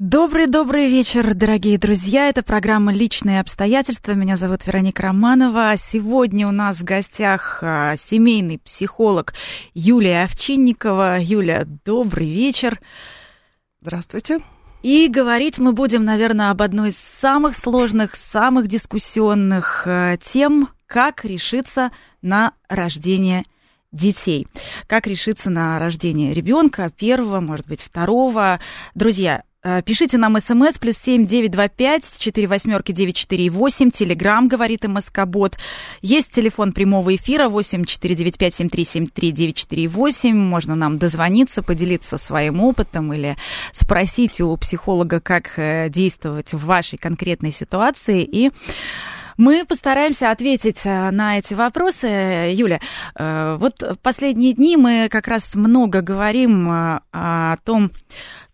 [0.00, 2.30] Добрый-добрый вечер, дорогие друзья.
[2.30, 4.12] Это программа «Личные обстоятельства».
[4.12, 5.74] Меня зовут Вероника Романова.
[5.76, 9.34] Сегодня у нас в гостях а, семейный психолог
[9.74, 11.18] Юлия Овчинникова.
[11.20, 12.80] Юля, добрый вечер.
[13.82, 14.38] Здравствуйте.
[14.82, 21.26] И говорить мы будем, наверное, об одной из самых сложных, самых дискуссионных а, тем, как
[21.26, 21.90] решиться
[22.22, 23.42] на рождение
[23.92, 24.48] детей.
[24.86, 28.60] Как решиться на рождение ребенка, первого, может быть, второго.
[28.94, 29.42] Друзья,
[29.84, 33.90] пишите нам смс плюс семь девять два пять четыре восьмерки девять четыре восемь.
[33.90, 35.58] Телеграмм говорит МСК Бот.
[36.00, 40.36] Есть телефон прямого эфира восемь четыре девять пять семь три семь три девять четыре восемь.
[40.36, 43.36] Можно нам дозвониться, поделиться своим опытом или
[43.72, 48.22] спросить у психолога, как э, действовать в вашей конкретной ситуации.
[48.24, 48.50] И
[49.36, 52.06] мы постараемся ответить э, на эти вопросы.
[52.54, 52.80] Юля,
[53.18, 57.90] вот последние дни мы как раз много говорим о том,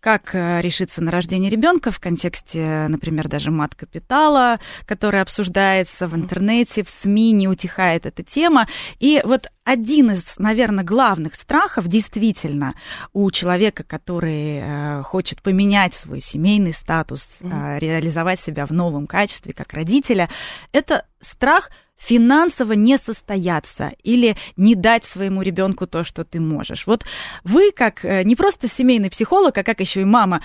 [0.07, 6.85] как э, решиться на рождение ребенка в контексте, например, даже мат-капитала, который обсуждается в интернете,
[6.85, 8.69] в СМИ, не утихает эта тема.
[8.99, 12.73] И вот один из, наверное, главных страхов действительно
[13.11, 19.51] у человека, который э, хочет поменять свой семейный статус, э, реализовать себя в новом качестве
[19.51, 20.29] как родителя,
[20.71, 26.87] это страх– финансово не состояться или не дать своему ребенку то, что ты можешь.
[26.87, 27.05] Вот
[27.43, 30.41] вы, как э, не просто семейный психолог, а как еще и мама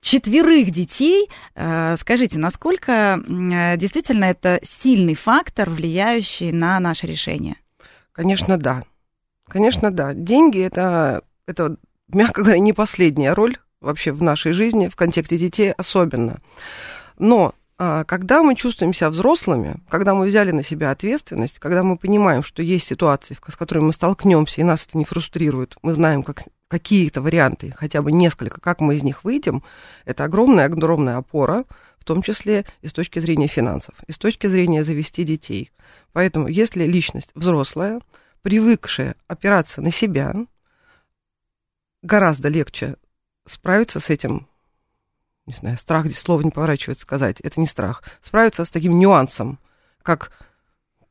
[0.00, 7.56] четверых детей, э, скажите, насколько э, действительно это сильный фактор, влияющий на наше решение?
[8.12, 8.84] Конечно, да.
[9.48, 10.14] Конечно, да.
[10.14, 11.76] Деньги это, это,
[12.08, 16.40] мягко говоря, не последняя роль вообще в нашей жизни, в контексте детей особенно.
[17.18, 17.54] Но
[18.06, 22.62] когда мы чувствуем себя взрослыми, когда мы взяли на себя ответственность, когда мы понимаем, что
[22.62, 27.20] есть ситуации, с которыми мы столкнемся, и нас это не фрустрирует, мы знаем, как, какие-то
[27.20, 29.64] варианты, хотя бы несколько, как мы из них выйдем,
[30.04, 31.64] это огромная-огромная опора,
[31.98, 35.72] в том числе и с точки зрения финансов, и с точки зрения завести детей.
[36.12, 38.00] Поэтому, если личность взрослая,
[38.42, 40.34] привыкшая опираться на себя,
[42.02, 42.96] гораздо легче
[43.46, 44.46] справиться с этим
[45.46, 49.58] не знаю, страх здесь слово не поворачивается сказать, это не страх, справиться с таким нюансом,
[50.02, 50.32] как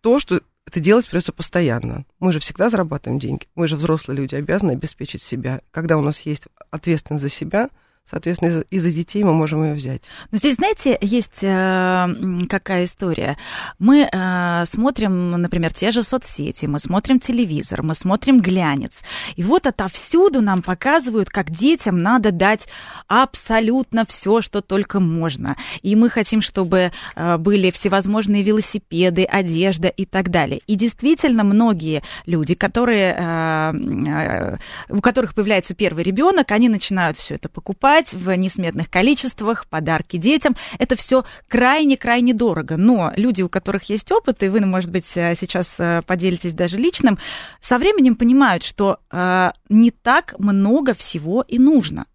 [0.01, 2.05] то, что это делать придется постоянно.
[2.19, 3.47] Мы же всегда зарабатываем деньги.
[3.55, 5.61] Мы же взрослые люди, обязаны обеспечить себя.
[5.71, 7.69] Когда у нас есть ответственность за себя,
[8.11, 10.01] Соответственно, из-за детей мы можем ее взять.
[10.31, 12.07] Но здесь, знаете, есть э,
[12.49, 13.37] какая история.
[13.79, 19.03] Мы э, смотрим, например, те же соцсети, мы смотрим телевизор, мы смотрим глянец.
[19.37, 22.67] И вот отовсюду нам показывают, как детям надо дать
[23.07, 25.55] абсолютно все, что только можно.
[25.81, 30.59] И мы хотим, чтобы э, были всевозможные велосипеды, одежда и так далее.
[30.67, 33.73] И действительно, многие люди, которые, э,
[34.09, 34.57] э,
[34.89, 40.15] у которых появляется первый ребенок, они начинают все это покупать покупать в несметных количествах, подарки
[40.17, 40.55] детям.
[40.79, 42.77] Это все крайне-крайне дорого.
[42.77, 46.77] Но люди, у которых есть опыт, и вы, может быть, э, сейчас э, поделитесь даже
[46.77, 47.19] личным,
[47.59, 52.05] со временем понимают, что э, не так много всего и нужно.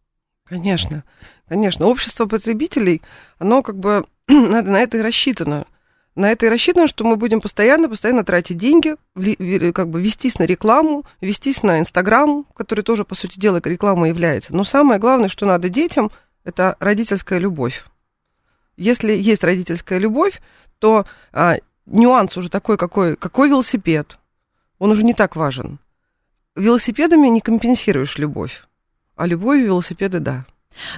[0.44, 1.04] Конечно,
[1.46, 1.86] конечно.
[1.86, 3.02] Общество потребителей,
[3.38, 5.66] оно как бы на это рассчитано
[6.16, 8.96] на это и рассчитано, что мы будем постоянно, постоянно тратить деньги,
[9.72, 14.56] как бы вестись на рекламу, вестись на Инстаграм, который тоже, по сути дела, рекламой является.
[14.56, 16.10] Но самое главное, что надо детям,
[16.42, 17.84] это родительская любовь.
[18.78, 20.40] Если есть родительская любовь,
[20.78, 24.18] то а, нюанс уже такой, какой, какой велосипед,
[24.78, 25.78] он уже не так важен.
[26.54, 28.64] Велосипедами не компенсируешь любовь,
[29.16, 30.46] а любовью велосипеды– да.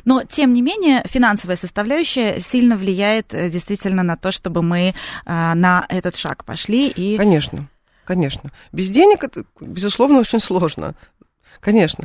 [0.05, 4.93] Но, тем не менее, финансовая составляющая сильно влияет э, действительно на то, чтобы мы э,
[5.25, 6.89] на этот шаг пошли.
[6.89, 7.17] И...
[7.17, 7.69] Конечно,
[8.05, 8.51] конечно.
[8.73, 10.95] Без денег это, безусловно, очень сложно.
[11.61, 12.05] Конечно.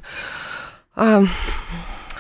[0.96, 1.24] А,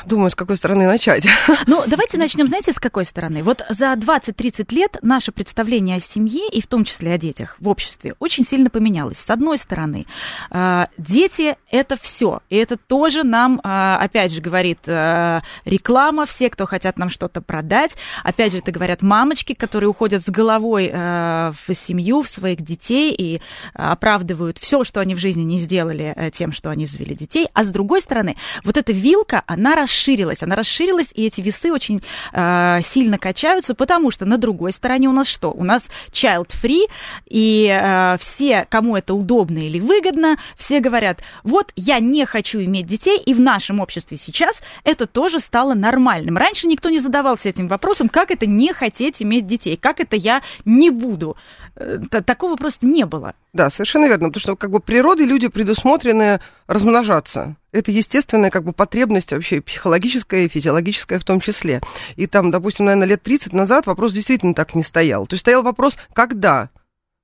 [0.05, 1.25] думаю, с какой стороны начать.
[1.65, 3.41] Ну, давайте начнем, знаете, с какой стороны?
[3.41, 7.69] Вот за 20-30 лет наше представление о семье, и в том числе о детях в
[7.69, 9.17] обществе, очень сильно поменялось.
[9.17, 10.05] С одной стороны,
[10.49, 16.49] а, дети– это все, и это тоже нам, а, опять же, говорит а, реклама, все,
[16.49, 17.95] кто хотят нам что-то продать.
[18.23, 23.41] Опять же, это говорят мамочки, которые уходят с головой в семью, в своих детей и
[23.73, 27.47] оправдывают все, что они в жизни не сделали э, тем, что они завели детей.
[27.53, 30.43] А с другой стороны, вот эта вилка, она расширяется расширилась.
[30.43, 32.01] Она расширилась, и эти весы очень
[32.33, 35.51] э, сильно качаются, потому что на другой стороне у нас что?
[35.51, 36.87] У нас child-free,
[37.27, 42.87] и э, все, кому это удобно или выгодно, все говорят, вот я не хочу иметь
[42.87, 46.37] детей, и в нашем обществе сейчас это тоже стало нормальным.
[46.37, 50.41] Раньше никто не задавался этим вопросом, как это не хотеть иметь детей, как это я
[50.65, 51.37] не буду.
[51.75, 53.33] Э, такого просто не было.
[53.51, 57.55] Да, совершенно верно, потому что как бы природой люди предусмотрены размножаться.
[57.71, 61.81] Это естественная как бы потребность вообще психологическая и физиологическая в том числе.
[62.15, 65.25] И там, допустим, наверное, лет 30 назад вопрос действительно так не стоял.
[65.25, 66.69] То есть стоял вопрос, когда?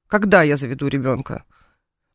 [0.07, 1.43] Когда я заведу ребенка?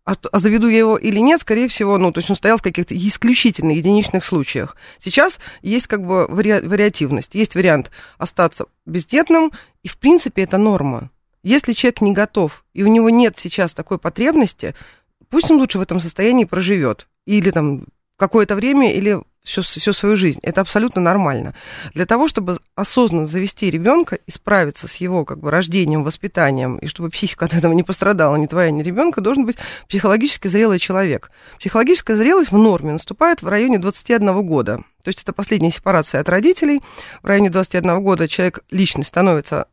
[0.05, 2.63] А, а заведу я его или нет, скорее всего, ну, то есть он стоял в
[2.63, 4.77] каких-то исключительно единичных случаях.
[4.99, 7.35] Сейчас есть как бы вари- вариативность.
[7.35, 9.51] Есть вариант остаться бездетным,
[9.83, 11.11] и в принципе это норма.
[11.45, 14.75] Если человек не готов, и у него нет сейчас такой потребности,
[15.29, 17.07] пусть он лучше в этом состоянии проживет.
[17.27, 17.85] Или там
[18.17, 20.41] какое-то время, или всю, свою жизнь.
[20.43, 21.55] Это абсолютно нормально.
[21.93, 26.87] Для того, чтобы осознанно завести ребенка и справиться с его как бы, рождением, воспитанием, и
[26.87, 29.57] чтобы психика от этого не пострадала, ни твоя, ни ребенка, должен быть
[29.87, 31.31] психологически зрелый человек.
[31.59, 34.79] Психологическая зрелость в норме наступает в районе 21 года.
[35.03, 36.81] То есть это последняя сепарация от родителей.
[37.23, 39.67] В районе 21 года человек, личность становится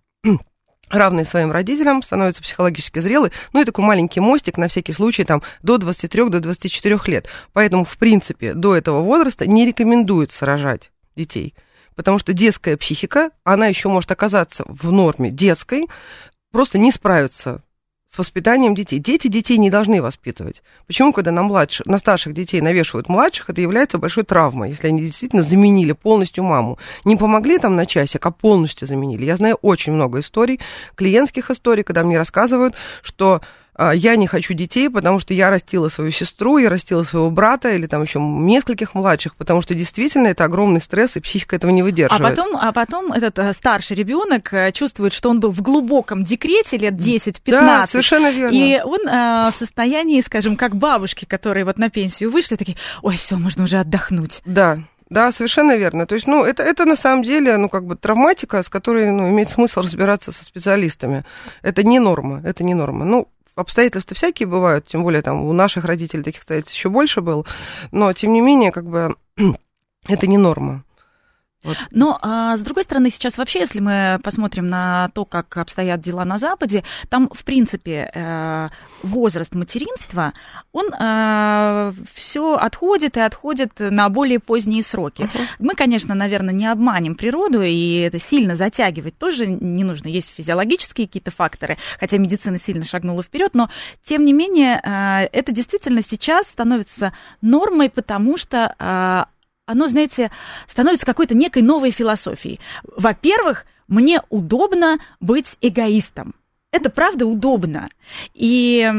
[0.95, 3.31] равные своим родителям, становятся психологически зрелы.
[3.53, 7.27] Ну, и такой маленький мостик на всякий случай там до 23 до 24 лет.
[7.53, 11.55] Поэтому, в принципе, до этого возраста не рекомендуется рожать детей.
[11.95, 15.88] Потому что детская психика, она еще может оказаться в норме детской,
[16.51, 17.63] просто не справиться
[18.12, 19.00] с воспитанием детей.
[19.00, 20.63] Дети детей не должны воспитывать.
[20.86, 25.02] Почему, когда на, младших, на старших детей навешивают младших, это является большой травмой, если они
[25.02, 26.78] действительно заменили полностью маму.
[27.06, 29.24] Не помогли там на часик, а полностью заменили.
[29.24, 30.60] Я знаю очень много историй,
[30.96, 33.42] клиентских историй, когда мне рассказывают, что
[33.94, 37.88] я не хочу детей, потому что я растила свою сестру, я растила своего брата или
[37.88, 42.22] там еще нескольких младших, потому что действительно это огромный стресс, и психика этого не выдерживает.
[42.22, 46.24] А потом, а потом этот э, старший ребенок э, чувствует, что он был в глубоком
[46.24, 47.39] декрете лет 10-15.
[47.45, 48.56] Да, совершенно верно.
[48.56, 53.18] И он э, в состоянии, скажем, как бабушки, которые вот на пенсию вышли, такие, ой,
[53.18, 54.42] все, можно уже отдохнуть.
[54.45, 54.80] Да,
[55.10, 56.06] да, совершенно верно.
[56.06, 59.30] То есть, ну, это, это на самом деле, ну, как бы травматика, с которой, ну,
[59.30, 61.25] имеет смысл разбираться со специалистами.
[61.62, 63.04] Это не норма, это не норма.
[63.04, 63.27] Ну,
[63.62, 67.46] обстоятельства всякие бывают, тем более там у наших родителей таких обстоятельств еще больше было,
[67.92, 69.16] но тем не менее, как бы
[70.08, 70.84] это не норма.
[71.63, 71.78] Вот.
[71.92, 76.25] Но, а, с другой стороны, сейчас вообще, если мы посмотрим на то, как обстоят дела
[76.25, 78.69] на Западе, там, в принципе, э,
[79.04, 80.34] возраст материнства,
[80.72, 85.24] он э, все отходит и отходит на более поздние сроки.
[85.24, 85.48] Uh-huh.
[85.60, 90.08] Мы, конечно, наверное, не обманем природу, и это сильно затягивать тоже не нужно.
[90.08, 93.69] Есть физиологические какие-то факторы, хотя медицина сильно шагнула вперед, но,
[94.04, 99.28] тем не менее, э, это действительно сейчас становится нормой, потому что
[99.66, 100.31] оно, знаете,
[100.68, 102.60] становится какой-то некой новой философией.
[102.84, 106.36] Во-первых, мне удобно быть эгоистом.
[106.72, 107.90] Это правда удобно.
[108.34, 108.90] И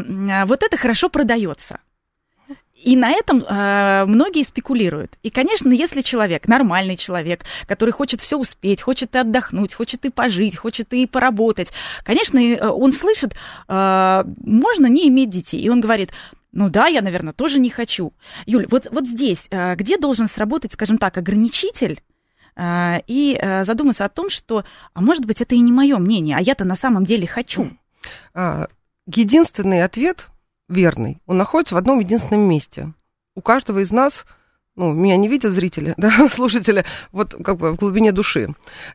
[0.47, 1.81] вот это хорошо продается.
[2.83, 5.17] И на этом э, многие спекулируют.
[5.23, 10.11] И, конечно, если человек, нормальный человек, который хочет все успеть, хочет и отдохнуть, хочет и
[10.11, 11.73] пожить, хочет и поработать,
[12.03, 12.41] конечно,
[12.73, 13.35] он слышит,
[13.69, 15.61] э, можно не иметь детей.
[15.61, 16.11] И он говорит,
[16.53, 18.13] ну да, я, наверное, тоже не хочу.
[18.47, 22.03] Юль, вот, вот здесь, э, где должен сработать, скажем так, ограничитель,
[22.57, 26.37] э, и э, задуматься о том, что, а может быть, это и не мое мнение,
[26.37, 27.71] а я-то на самом деле хочу.
[29.07, 30.29] Единственный ответ
[30.69, 32.93] верный, он находится в одном единственном месте.
[33.35, 34.27] У каждого из нас
[34.75, 38.49] ну, меня не видят зрители, да, слушатели, вот как бы в глубине души.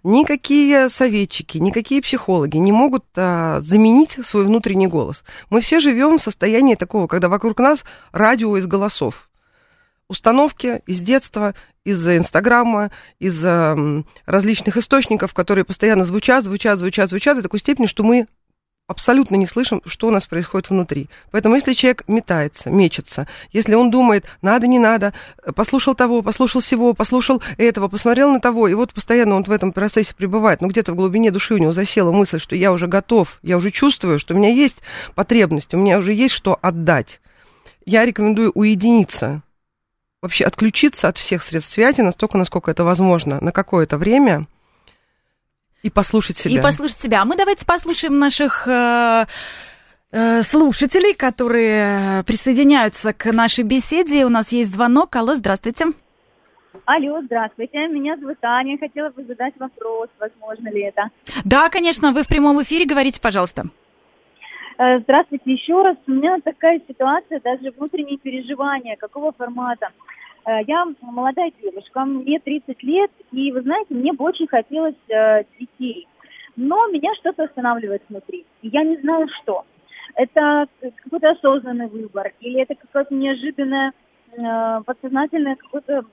[0.04, 5.24] Никакие советчики, никакие психологи не могут а, заменить свой внутренний голос.
[5.50, 9.30] Мы все живем в состоянии такого, когда вокруг нас радио из голосов.
[10.10, 13.44] Установки из детства, из Инстаграма, из
[14.26, 18.28] различных источников, которые постоянно звучат, звучат, звучат, звучат до такой степени, что мы
[18.88, 21.10] абсолютно не слышим, что у нас происходит внутри.
[21.32, 25.14] Поэтому если человек метается, мечется, если он думает, надо, не надо,
[25.56, 29.74] послушал того, послушал всего, послушал этого, посмотрел на того, и вот постоянно он в этом
[29.74, 33.40] процессе пребывает, но где-то в глубине души у него засела мысль, что я уже готов,
[33.44, 34.78] я уже чувствую, что у меня есть
[35.16, 37.20] потребность, у меня уже есть что отдать.
[37.86, 39.42] Я рекомендую уединиться,
[40.22, 44.48] вообще отключиться от всех средств связи настолько, насколько это возможно, на какое-то время–
[45.88, 46.60] и послушать себя.
[46.60, 47.22] И послушать себя.
[47.22, 49.26] А мы давайте послушаем наших э,
[50.12, 54.26] э, слушателей, которые присоединяются к нашей беседе.
[54.26, 55.16] У нас есть звонок.
[55.16, 55.86] Алло, здравствуйте.
[56.86, 57.88] Алло, здравствуйте.
[57.88, 58.78] Меня зовут Аня.
[58.78, 61.10] Хотела бы задать вопрос, возможно ли это.
[61.44, 62.12] Да, конечно.
[62.12, 62.86] Вы в прямом эфире.
[62.86, 63.64] Говорите, пожалуйста.
[64.78, 65.98] Э, здравствуйте еще раз.
[66.08, 68.96] У меня такая ситуация, даже внутренние переживания.
[68.98, 69.88] Какого формата?
[70.48, 75.44] Э, я молодая девушка, мне 30 лет, и вы знаете, мне бы очень хотелось э,
[75.60, 76.08] детей.
[76.56, 78.46] Но меня что-то останавливает внутри.
[78.62, 79.66] И я не знаю, что.
[80.16, 80.68] Это
[81.04, 83.92] какой-то осознанный выбор, или это какое-то неожиданное э,
[84.86, 86.04] подсознательное какое-то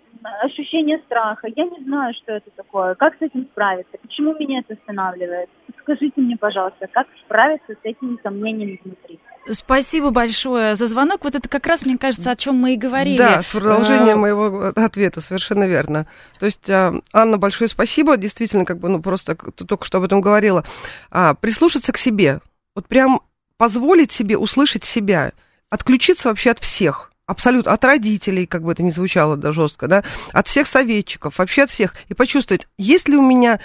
[0.42, 1.48] ощущение страха.
[1.54, 2.94] Я не знаю, что это такое.
[2.94, 3.98] Как с этим справиться?
[4.00, 5.50] Почему меня это останавливает?
[5.82, 9.20] Скажите мне, пожалуйста, как справиться с этими сомнениями внутри?
[9.46, 11.24] Спасибо большое за звонок.
[11.24, 13.18] Вот это как раз, мне кажется, о чем мы и говорили.
[13.18, 14.16] Да, продолжение а...
[14.16, 16.06] моего ответа, совершенно верно.
[16.38, 18.16] То есть, а, Анна, большое спасибо.
[18.16, 20.64] Действительно, как бы, ну, просто только что об этом говорила.
[21.10, 22.40] А, прислушаться к себе.
[22.74, 23.20] Вот прям
[23.58, 25.32] позволить себе услышать себя.
[25.68, 30.04] Отключиться вообще от всех абсолютно от родителей, как бы это ни звучало да, жестко, да,
[30.32, 33.60] от всех советчиков, вообще от всех, и почувствовать, есть ли у меня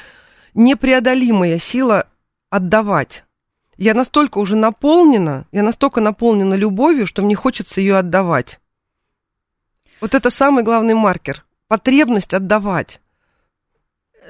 [0.54, 2.08] непреодолимая сила
[2.50, 3.24] отдавать.
[3.78, 8.60] Я настолько уже наполнена, я настолько наполнена любовью, что мне хочется ее отдавать.
[10.02, 11.46] Вот это самый главный маркер.
[11.68, 13.00] Потребность отдавать.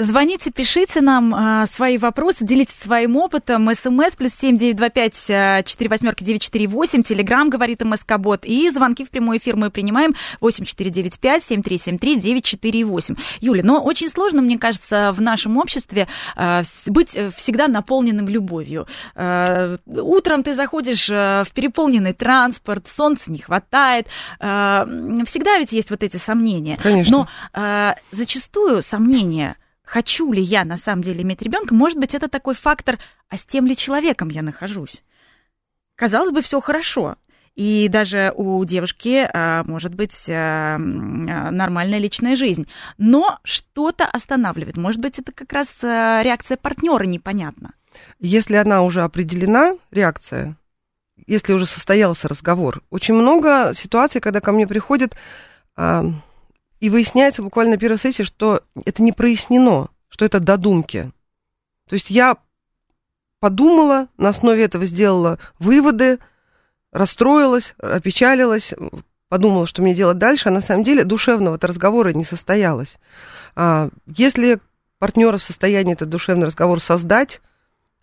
[0.01, 3.69] Звоните, пишите нам а, свои вопросы, делитесь своим опытом.
[3.75, 7.03] СМС плюс семь девять два пять четыре восьмерки девять четыре восемь.
[7.03, 8.45] Телеграмм говорит МСК Бот.
[8.45, 12.17] И звонки в прямой эфир мы принимаем восемь четыре девять пять семь три семь три
[12.17, 13.15] девять четыре восемь.
[13.41, 18.87] Юля, но очень сложно, мне кажется, в нашем обществе а, быть всегда наполненным любовью.
[19.15, 24.07] А, утром ты заходишь в переполненный транспорт, солнца не хватает.
[24.39, 24.87] А,
[25.25, 26.79] всегда ведь есть вот эти сомнения.
[26.81, 27.17] Конечно.
[27.17, 29.57] Но а, зачастую сомнения
[29.89, 33.43] хочу ли я на самом деле иметь ребенка, может быть, это такой фактор, а с
[33.43, 35.03] тем ли человеком я нахожусь.
[35.95, 37.15] Казалось бы, все хорошо.
[37.55, 42.67] И даже у девушки а, может быть а, нормальная личная жизнь.
[42.99, 44.77] Но что-то останавливает.
[44.77, 47.73] Может быть, это как раз а, реакция партнера непонятна.
[48.19, 50.55] Если она уже определена, реакция,
[51.25, 55.15] если уже состоялся разговор, очень много ситуаций, когда ко мне приходят
[56.79, 61.11] и выясняется буквально на первой сессии, что это не прояснено, что это додумки.
[61.87, 62.37] То есть я
[63.39, 66.19] подумала, на основе этого сделала выводы,
[66.91, 68.73] расстроилась, опечалилась,
[69.27, 72.97] подумала, что мне делать дальше, а на самом деле душевного разговора не состоялось.
[73.55, 74.59] А если
[74.97, 77.41] партнера в состоянии этот душевный разговор создать,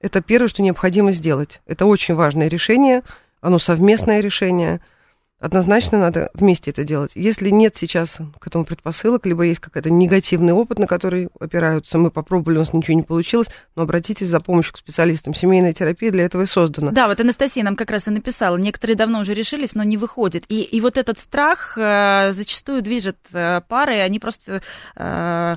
[0.01, 1.61] это первое, что необходимо сделать.
[1.67, 3.03] Это очень важное решение,
[3.41, 4.81] оно совместное решение–
[5.39, 7.13] однозначно надо вместе это делать.
[7.15, 12.11] Если нет сейчас к этому предпосылок, либо есть какой-то негативный опыт, на который опираются, мы
[12.11, 15.35] попробовали, у нас ничего не получилось, но обратитесь за помощью к специалистам.
[15.35, 16.93] Семейная терапия для этого и создана.
[16.93, 18.57] Да, вот Анастасия нам как раз и написала.
[18.57, 20.45] Некоторые давно уже решились, но не выходят.
[20.49, 24.63] И, и вот этот страх э, зачастую движет э, пары, они просто,
[24.97, 25.57] э,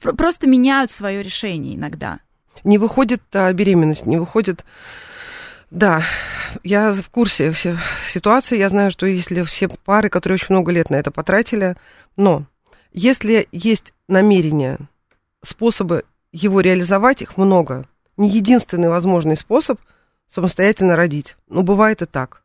[0.00, 2.20] просто меняют свое решение иногда.
[2.64, 4.64] Не выходит а, беременность, не выходит
[5.70, 6.02] да,
[6.64, 7.76] я в курсе все
[8.08, 8.58] ситуации.
[8.58, 11.76] Я знаю, что если все пары, которые очень много лет на это потратили,
[12.16, 12.46] но
[12.92, 14.78] если есть намерение,
[15.44, 17.86] способы его реализовать, их много.
[18.16, 19.80] Не единственный возможный способ
[20.26, 21.36] самостоятельно родить.
[21.48, 22.42] Но бывает и так.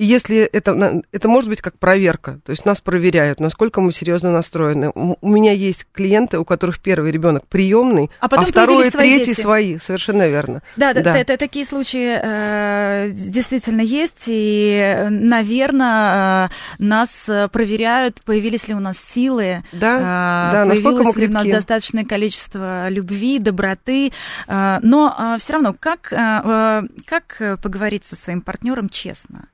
[0.00, 4.32] И если это, это может быть как проверка, то есть нас проверяют, насколько мы серьезно
[4.32, 4.92] настроены.
[4.94, 9.42] У меня есть клиенты, у которых первый ребенок приемный, а, а второй и третий дети.
[9.42, 10.62] свои, совершенно верно.
[10.76, 11.18] Да, да.
[11.18, 17.10] Это, такие случаи э, действительно есть, и, наверное, э, нас
[17.52, 22.88] проверяют, появились ли у нас силы, да, э, да, появилось ли у нас достаточное количество
[22.88, 24.12] любви, доброты,
[24.48, 29.48] э, но э, все равно как, э, как поговорить со своим партнером честно?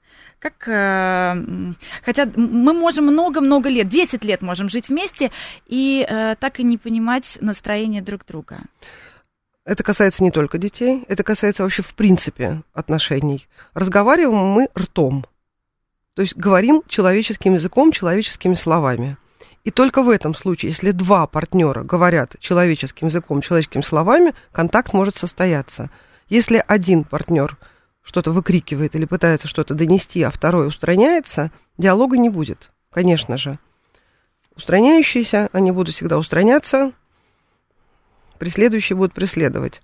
[0.46, 1.72] Как, э,
[2.04, 5.32] хотя мы можем много-много лет, 10 лет можем жить вместе
[5.66, 8.58] и э, так и не понимать настроение друг друга.
[9.64, 13.48] Это касается не только детей, это касается вообще в принципе отношений.
[13.74, 15.26] Разговариваем мы ртом,
[16.14, 19.16] то есть говорим человеческим языком, человеческими словами.
[19.64, 25.16] И только в этом случае, если два партнера говорят человеческим языком, человеческими словами, контакт может
[25.16, 25.90] состояться.
[26.28, 27.58] Если один партнер
[28.06, 33.58] что-то выкрикивает или пытается что-то донести, а второй устраняется, диалога не будет, конечно же.
[34.54, 36.92] Устраняющиеся, они будут всегда устраняться,
[38.38, 39.82] преследующие будут преследовать.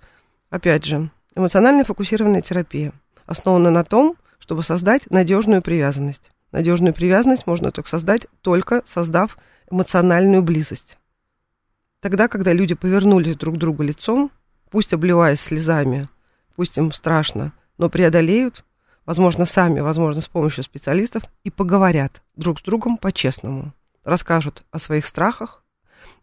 [0.50, 2.92] Опять же, эмоционально фокусированная терапия
[3.26, 6.30] основана на том, чтобы создать надежную привязанность.
[6.52, 9.36] Надежную привязанность можно только создать, только создав
[9.68, 10.96] эмоциональную близость.
[12.00, 14.30] Тогда, когда люди повернулись друг к другу лицом,
[14.70, 16.08] пусть обливаясь слезами,
[16.54, 18.64] пусть им страшно, но преодолеют,
[19.06, 23.72] возможно, сами, возможно, с помощью специалистов, и поговорят друг с другом по-честному,
[24.04, 25.64] расскажут о своих страхах.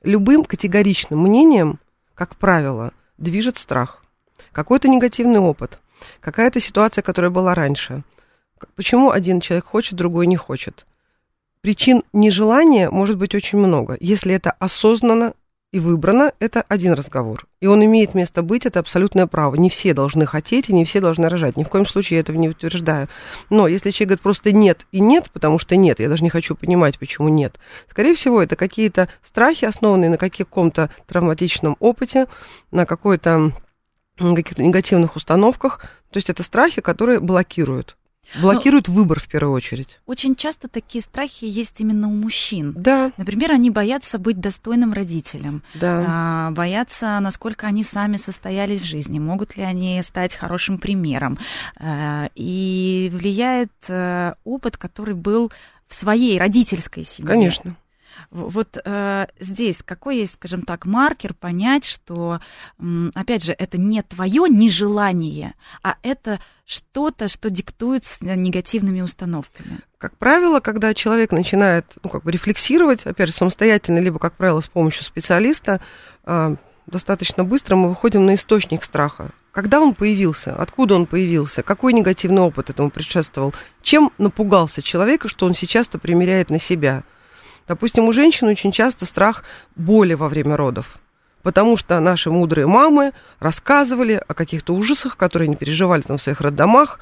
[0.03, 1.79] Любым категоричным мнением,
[2.15, 4.03] как правило, движет страх.
[4.51, 5.79] Какой-то негативный опыт,
[6.19, 8.03] какая-то ситуация, которая была раньше.
[8.75, 10.85] Почему один человек хочет, другой не хочет?
[11.61, 13.97] причин нежелания может быть очень много.
[13.99, 15.33] Если это осознанно
[15.71, 17.45] и выбрано, это один разговор.
[17.59, 19.55] И он имеет место быть, это абсолютное право.
[19.55, 21.57] Не все должны хотеть и не все должны рожать.
[21.57, 23.07] Ни в коем случае я этого не утверждаю.
[23.49, 26.55] Но если человек говорит просто нет и нет, потому что нет, я даже не хочу
[26.55, 27.59] понимать, почему нет,
[27.89, 32.25] скорее всего, это какие-то страхи, основанные на каком-то травматичном опыте,
[32.71, 33.51] на какой-то
[34.17, 35.81] каких-то негативных установках.
[36.11, 37.95] То есть это страхи, которые блокируют.
[38.35, 39.99] Блокируют Но выбор в первую очередь.
[40.05, 42.73] Очень часто такие страхи есть именно у мужчин.
[42.75, 43.11] Да.
[43.17, 45.63] Например, они боятся быть достойным родителем.
[45.75, 46.05] Да.
[46.07, 51.37] А, боятся, насколько они сами состоялись в жизни, могут ли они стать хорошим примером.
[51.77, 55.51] А, и влияет а, опыт, который был
[55.87, 57.27] в своей родительской семье.
[57.27, 57.75] Конечно.
[58.31, 62.39] Вот э, здесь какой есть, скажем так, маркер понять, что,
[63.13, 69.79] опять же, это не твое нежелание, а это что-то, что диктуется негативными установками?
[69.97, 74.61] Как правило, когда человек начинает ну, как бы рефлексировать, опять же, самостоятельно, либо, как правило,
[74.61, 75.81] с помощью специалиста,
[76.25, 79.31] э, достаточно быстро мы выходим на источник страха.
[79.51, 85.47] Когда он появился, откуда он появился, какой негативный опыт этому предшествовал, чем напугался человека, что
[85.47, 87.03] он сейчас-то примеряет на себя–
[87.69, 89.43] Допустим, у женщин очень часто страх
[89.75, 90.97] боли во время родов.
[91.43, 96.41] Потому что наши мудрые мамы рассказывали о каких-то ужасах, которые они переживали там в своих
[96.41, 96.99] роддомах,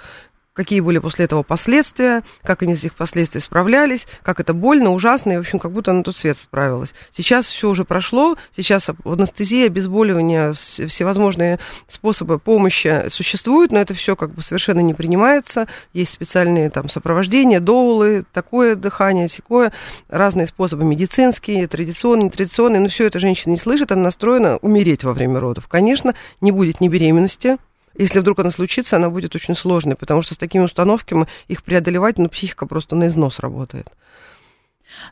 [0.57, 5.33] какие были после этого последствия, как они с этих последствий справлялись, как это больно, ужасно,
[5.33, 6.95] и, в общем, как будто на тот свет справилась.
[7.11, 14.33] Сейчас все уже прошло, сейчас анестезия, обезболивание, всевозможные способы помощи существуют, но это все как
[14.33, 15.67] бы совершенно не принимается.
[15.93, 19.71] Есть специальные там сопровождения, доулы, такое дыхание, такое,
[20.09, 25.13] разные способы медицинские, традиционные, нетрадиционные, но все это женщина не слышит, она настроена умереть во
[25.13, 25.67] время родов.
[25.67, 27.57] Конечно, не будет ни беременности,
[27.97, 32.17] если вдруг она случится, она будет очень сложной, потому что с такими установками их преодолевать,
[32.17, 33.91] ну, психика просто на износ работает.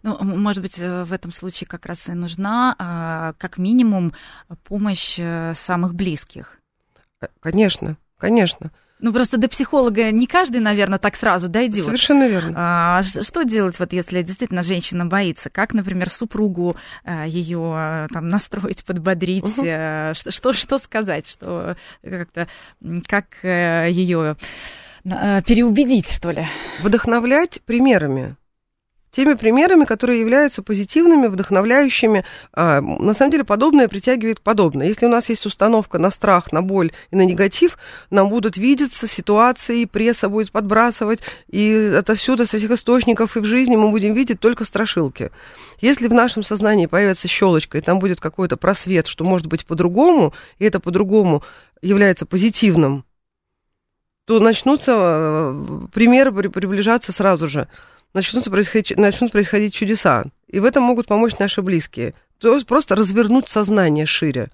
[0.04, 4.14] Ну, может быть, э, в этом случае как раз и нужна, а, как минимум,
[4.64, 6.60] помощь э, самых близких.
[7.22, 8.72] Э, конечно, конечно.
[9.00, 11.86] Ну, просто до психолога не каждый, наверное, так сразу дойдет.
[11.86, 12.54] Совершенно верно.
[12.56, 15.50] А, что делать, вот, если действительно женщина боится?
[15.50, 19.58] Как, например, супругу а, ее там, настроить, подбодрить?
[19.58, 20.32] Угу.
[20.32, 21.28] Что, что сказать?
[21.28, 22.48] Что как-то
[23.08, 24.38] как ее
[25.04, 26.48] переубедить, что ли?
[26.82, 28.38] Вдохновлять примерами
[29.16, 32.26] теми примерами, которые являются позитивными, вдохновляющими.
[32.54, 34.88] А, на самом деле подобное притягивает подобное.
[34.88, 37.78] Если у нас есть установка на страх, на боль и на негатив,
[38.10, 43.78] нам будут видеться ситуации, пресса будет подбрасывать, и отовсюду, со всех источников и в жизни
[43.78, 45.32] мы будем видеть только страшилки.
[45.80, 50.34] Если в нашем сознании появится щелочка, и там будет какой-то просвет, что может быть по-другому,
[50.60, 51.42] и это по-другому
[51.82, 53.06] является позитивным,
[54.26, 57.68] то начнутся э, примеры приближаться сразу же
[58.16, 60.24] начнут происходить, начнут происходить чудеса.
[60.48, 62.16] И в этом могут помочь наши близкие.
[62.40, 64.50] То есть просто развернуть сознание шире.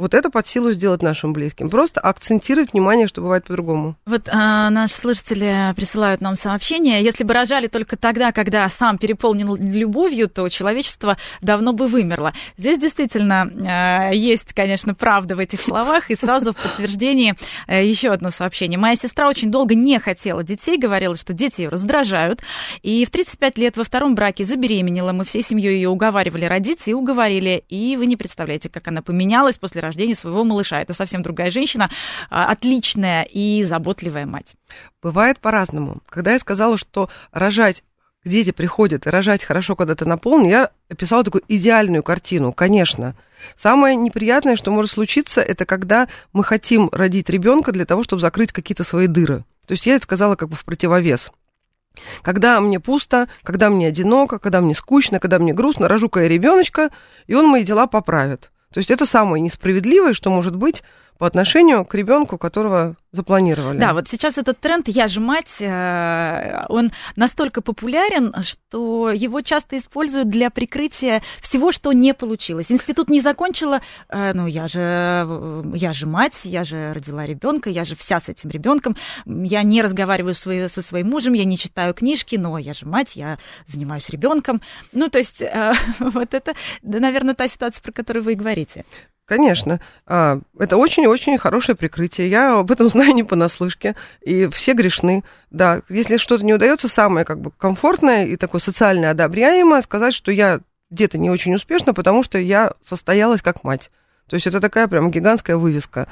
[0.00, 1.68] Вот это под силу сделать нашим близким.
[1.68, 3.96] Просто акцентировать внимание, что бывает по-другому.
[4.06, 7.04] Вот а, наши слушатели присылают нам сообщение.
[7.04, 12.32] Если бы рожали только тогда, когда сам переполнен любовью, то человечество давно бы вымерло.
[12.56, 16.10] Здесь действительно а, есть, конечно, правда в этих словах.
[16.10, 17.36] И сразу в подтверждении
[17.66, 18.78] а, еще одно сообщение.
[18.78, 22.40] Моя сестра очень долго не хотела детей, говорила, что дети ее раздражают.
[22.80, 25.12] И в 35 лет во втором браке забеременела.
[25.12, 27.64] Мы всей семьей ее уговаривали родиться и уговорили.
[27.68, 30.80] И вы не представляете, как она поменялась после рождения рождения своего малыша.
[30.80, 31.90] Это совсем другая женщина,
[32.30, 34.54] а, отличная и заботливая мать.
[35.02, 35.98] Бывает по-разному.
[36.08, 37.84] Когда я сказала, что рожать
[38.24, 43.16] дети приходят и рожать хорошо, когда ты наполнен, я описала такую идеальную картину, конечно.
[43.56, 48.52] Самое неприятное, что может случиться, это когда мы хотим родить ребенка для того, чтобы закрыть
[48.52, 49.44] какие-то свои дыры.
[49.66, 51.30] То есть я это сказала как бы в противовес.
[52.22, 56.90] Когда мне пусто, когда мне одиноко, когда мне скучно, когда мне грустно, рожу-ка я ребеночка,
[57.26, 58.50] и он мои дела поправит.
[58.72, 60.82] То есть это самое несправедливое, что может быть
[61.20, 63.78] по отношению к ребенку, которого запланировали.
[63.78, 69.76] Да, вот сейчас этот тренд «я же мать», э, он настолько популярен, что его часто
[69.76, 72.72] используют для прикрытия всего, что не получилось.
[72.72, 75.28] Институт не закончила, э, ну я же,
[75.74, 79.82] я же мать, я же родила ребенка, я же вся с этим ребенком, я не
[79.82, 84.62] разговариваю со своим мужем, я не читаю книжки, но я же мать, я занимаюсь ребенком.
[84.92, 88.86] Ну, то есть э, вот это, наверное, та ситуация, про которую вы и говорите.
[89.30, 89.78] Конечно.
[90.08, 92.28] А, это очень-очень хорошее прикрытие.
[92.28, 93.94] Я об этом знаю не понаслышке.
[94.22, 95.22] И все грешны.
[95.52, 100.32] Да, если что-то не удается, самое как бы комфортное и такое социально одобряемое сказать, что
[100.32, 100.58] я
[100.90, 103.92] где-то не очень успешна, потому что я состоялась как мать.
[104.28, 106.08] То есть это такая прям гигантская вывеска.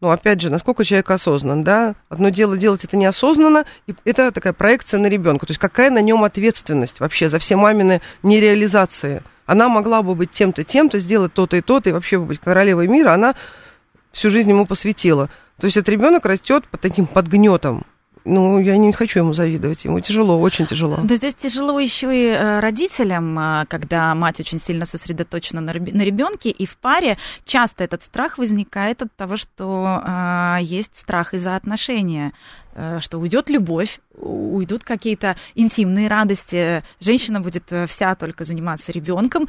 [0.00, 1.94] ну, опять же, насколько человек осознан, да?
[2.10, 5.46] Одно дело делать это неосознанно, и это такая проекция на ребенка.
[5.46, 9.22] То есть какая на нем ответственность вообще за все мамины нереализации?
[9.48, 13.14] Она могла бы быть тем-то, тем-то, сделать то-то и то-то, и вообще быть королевой мира,
[13.14, 13.34] она
[14.12, 15.30] всю жизнь ему посвятила.
[15.58, 17.86] То есть этот ребенок растет под таким подгнетом
[18.28, 20.98] ну, я не хочу ему завидовать, ему тяжело, очень тяжело.
[21.02, 26.50] Да здесь тяжело еще и э, родителям, э, когда мать очень сильно сосредоточена на ребенке,
[26.50, 32.32] и в паре часто этот страх возникает от того, что э, есть страх из-за отношения
[33.00, 39.48] что уйдет любовь, уйдут какие-то интимные радости, женщина будет вся только заниматься ребенком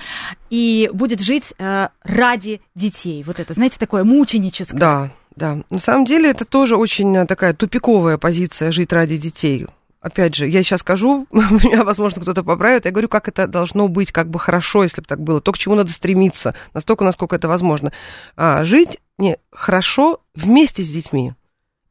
[0.50, 3.22] и будет жить ради детей.
[3.22, 4.80] Вот это, знаете, такое мученическое.
[4.80, 9.65] Да, да, на самом деле это тоже очень э, такая тупиковая позиция жить ради детей.
[10.02, 14.12] Опять же, я сейчас скажу, меня, возможно, кто-то поправит, я говорю, как это должно быть,
[14.12, 17.47] как бы хорошо, если бы так было, то, к чему надо стремиться, настолько, насколько это
[17.47, 17.93] возможно.
[18.36, 21.34] А, жить не хорошо вместе с детьми.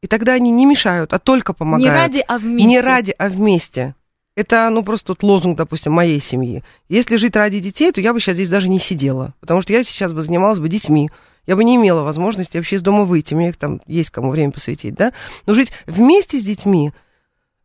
[0.01, 1.91] И тогда они не мешают, а только помогают.
[1.91, 2.67] Не ради, а вместе.
[2.69, 3.95] Не ради, а вместе.
[4.35, 6.63] Это, ну, просто вот лозунг, допустим, моей семьи.
[6.87, 9.83] Если жить ради детей, то я бы сейчас здесь даже не сидела, потому что я
[9.83, 11.09] сейчас бы занималась бы детьми,
[11.49, 14.93] я бы не имела возможности вообще из дома выйти, мне там есть кому время посвятить,
[14.93, 15.13] да,
[15.47, 16.91] но жить вместе с детьми,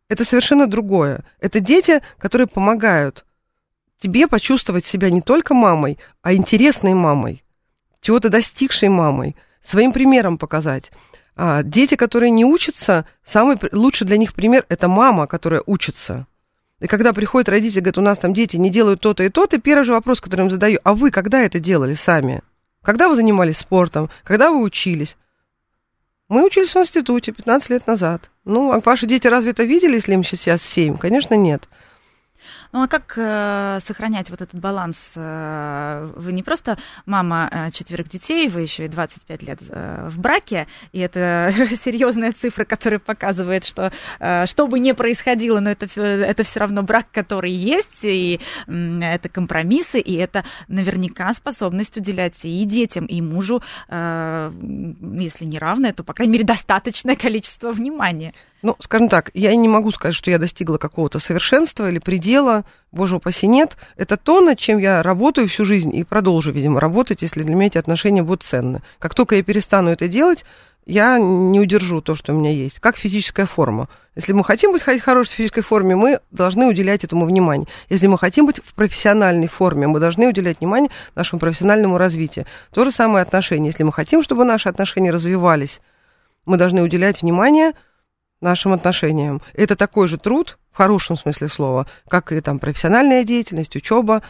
[0.09, 1.23] это совершенно другое.
[1.39, 3.25] Это дети, которые помогают
[3.99, 7.43] тебе почувствовать себя не только мамой, а интересной мамой,
[8.01, 10.91] чего-то достигшей мамой, своим примером показать.
[11.35, 16.25] А дети, которые не учатся, самый лучший для них пример– это мама, которая учится.
[16.79, 19.83] И когда приходят родители, говорят, у нас там дети не делают то-то и то-то, первый
[19.83, 22.41] же вопрос, который им задаю, а вы когда это делали сами?
[22.85, 24.11] Когда вы занимались спортом?
[24.23, 25.17] Когда вы учились?
[26.29, 28.29] Мы учились в институте 15 лет назад.
[28.45, 30.97] Ну, а ваши дети разве это видели, если им сейчас 7?
[30.97, 31.67] Конечно, нет.
[32.75, 35.13] Ну а как э, сохранять вот этот баланс?
[35.15, 40.19] Э, вы не просто мама э, четверых детей, вы еще и 25 лет э, в
[40.19, 45.85] браке, и это серьезная цифра, которая показывает, что э, что бы ни происходило, но это,
[46.01, 52.43] это все равно брак, который есть, и э, это компромиссы, и это наверняка способность уделять
[52.43, 54.51] и детям, и мужу, э,
[55.13, 58.33] если не равное, то, по крайней мере, достаточное количество внимания.
[58.65, 63.17] Ну, скажем так, я не могу сказать, что я достигла какого-то совершенства или предела, боже
[63.17, 63.77] упаси, нет.
[63.95, 67.67] Это то, над чем я работаю всю жизнь и продолжу, видимо, работать, если для меня
[67.67, 68.81] эти отношения будут ценны.
[68.97, 70.45] Как только я перестану это делать,
[70.87, 73.87] я не удержу то, что у меня есть, как физическая форма.
[74.15, 77.67] Если мы хотим быть в хорошей физической форме, мы должны уделять этому внимание.
[77.89, 82.47] Если мы хотим быть в профессиональной форме, мы должны уделять внимание нашему профессиональному развитию.
[82.73, 83.67] То же самое отношение.
[83.67, 85.81] Если мы хотим, чтобы наши отношения развивались,
[86.47, 87.73] мы должны уделять внимание–
[88.41, 89.41] нашим отношениям.
[89.53, 94.21] Это такой же труд, в хорошем смысле слова, как и там профессиональная деятельность, учеба,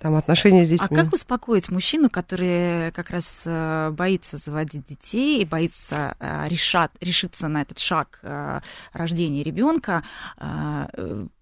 [0.00, 0.88] там отношения с детьми.
[0.90, 6.92] А как успокоить мужчину, который как раз э, боится заводить детей и боится э, решат,
[7.00, 8.60] решиться на этот шаг э,
[8.92, 10.02] рождения ребенка,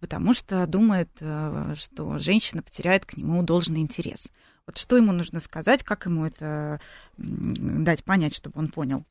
[0.00, 4.28] потому что думает, что женщина потеряет к нему должный интерес?
[4.66, 6.80] Вот что ему нужно сказать, как ему это
[7.16, 9.04] дать понять, чтобы он понял?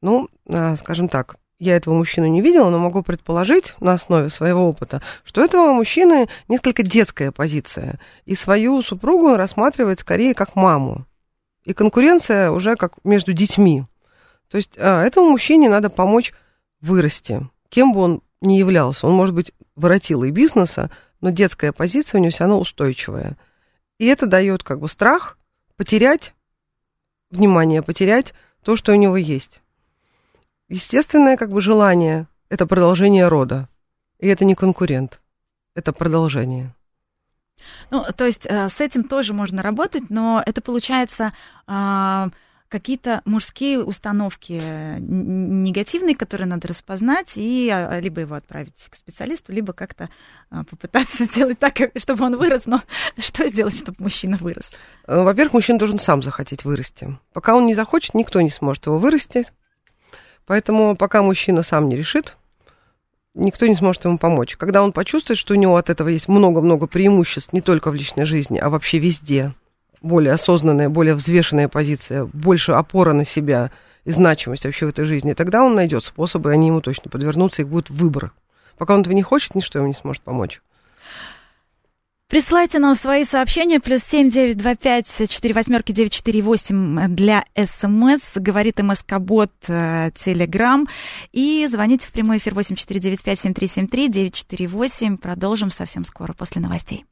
[0.00, 0.28] Ну,
[0.76, 5.42] скажем так, я этого мужчину не видела, но могу предположить на основе своего опыта, что
[5.42, 11.06] этого мужчины несколько детская позиция, и свою супругу рассматривает скорее как маму.
[11.64, 13.84] И конкуренция уже как между детьми.
[14.48, 16.32] То есть а, этому мужчине надо помочь
[16.80, 19.06] вырасти, кем бы он ни являлся.
[19.06, 20.90] Он может быть воротилой бизнеса,
[21.20, 23.36] но детская позиция у него все равно устойчивая.
[23.98, 25.38] И это дает как бы страх
[25.76, 26.34] потерять
[27.30, 29.60] внимание, потерять то, что у него есть
[30.68, 33.68] естественное как бы желание– это продолжение рода.
[34.18, 35.20] И это не конкурент,
[35.74, 36.74] это продолжение.
[37.90, 41.32] Ну, то есть э, с этим тоже можно работать, но это получается
[41.66, 42.30] а,
[42.68, 49.72] какие-то мужские установки негативные, которые надо распознать и а, либо его отправить к специалисту, либо
[49.72, 50.10] как-то
[50.50, 52.66] а, попытаться сделать так, чтобы он вырос.
[52.66, 52.80] Но
[53.18, 54.74] что сделать, чтобы мужчина вырос?
[55.06, 57.18] Э, во-первых, мужчина должен сам захотеть вырасти.
[57.32, 59.46] Пока он не захочет, никто не сможет его вырасти.
[60.46, 62.36] Поэтому пока мужчина сам не решит,
[63.34, 64.56] никто не сможет ему помочь.
[64.56, 68.26] Когда он почувствует, что у него от этого есть много-много преимуществ не только в личной
[68.26, 69.52] жизни, а вообще везде,
[70.00, 73.72] более осознанная, более взвешенная позиция, больше опора на себя
[74.04, 77.68] и значимость вообще в этой жизни, тогда он найдет способы, они ему точно подвернутся, их
[77.68, 78.32] будет выбор.
[78.78, 80.62] Пока он этого не хочет, ничто ему не сможет помочь.
[82.28, 87.44] Присылайте нам свои сообщения, плюс семь девять два пять четыре восьмерки девять четыре восемь для
[87.56, 90.88] СМС, говорит МСК-бот э, Телеграм,
[91.32, 94.66] и звоните в прямой эфир восемь четыре девять пять семь три семь три девять четыре
[94.66, 95.18] восемь.
[95.18, 97.04] Продолжим совсем скоро, после новостей.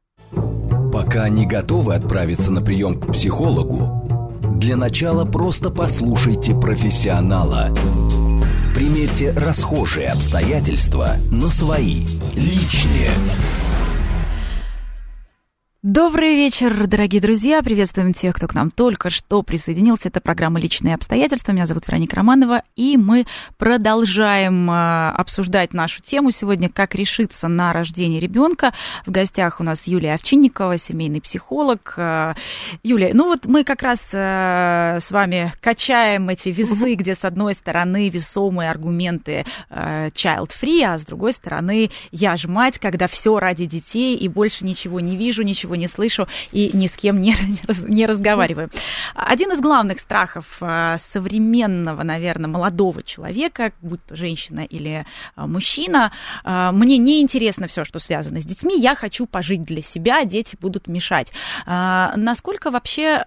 [0.92, 7.74] Пока не готовы отправиться на прием к психологу, Для начала просто послушайте профессионала.
[8.72, 13.10] Примерьте расхожие обстоятельства на свои, личные.
[15.84, 17.62] Добрый вечер, дорогие друзья.
[17.62, 20.08] Приветствуем тех, кто к нам только что присоединился.
[20.08, 21.52] Это программа «Личные обстоятельства».
[21.52, 22.62] Меня зовут Вероника Романова.
[22.74, 23.26] И мы
[23.58, 28.72] продолжаем а, обсуждать нашу тему сегодня, как решиться на рождение ребенка.
[29.04, 31.92] В гостях у нас Юлия Овчинникова, семейный психолог.
[31.98, 32.34] А,
[32.82, 37.52] Юлия, ну вот мы как раз а, с вами качаем эти весы, где с одной
[37.52, 44.16] стороны весомые аргументы child-free, а с другой стороны я же мать, когда все ради детей
[44.16, 47.34] и больше ничего не вижу, ничего ничего не слышу и ни с кем не,
[47.88, 48.70] не разговариваю.
[49.14, 55.04] Один из главных страхов а, современного, наверное, молодого человека, будь то женщина или
[55.36, 56.12] а, мужчина,
[56.44, 60.56] а, мне не интересно все, что связано с детьми, я хочу пожить для себя, дети
[60.60, 61.32] будут мешать.
[61.66, 63.24] Насколько вообще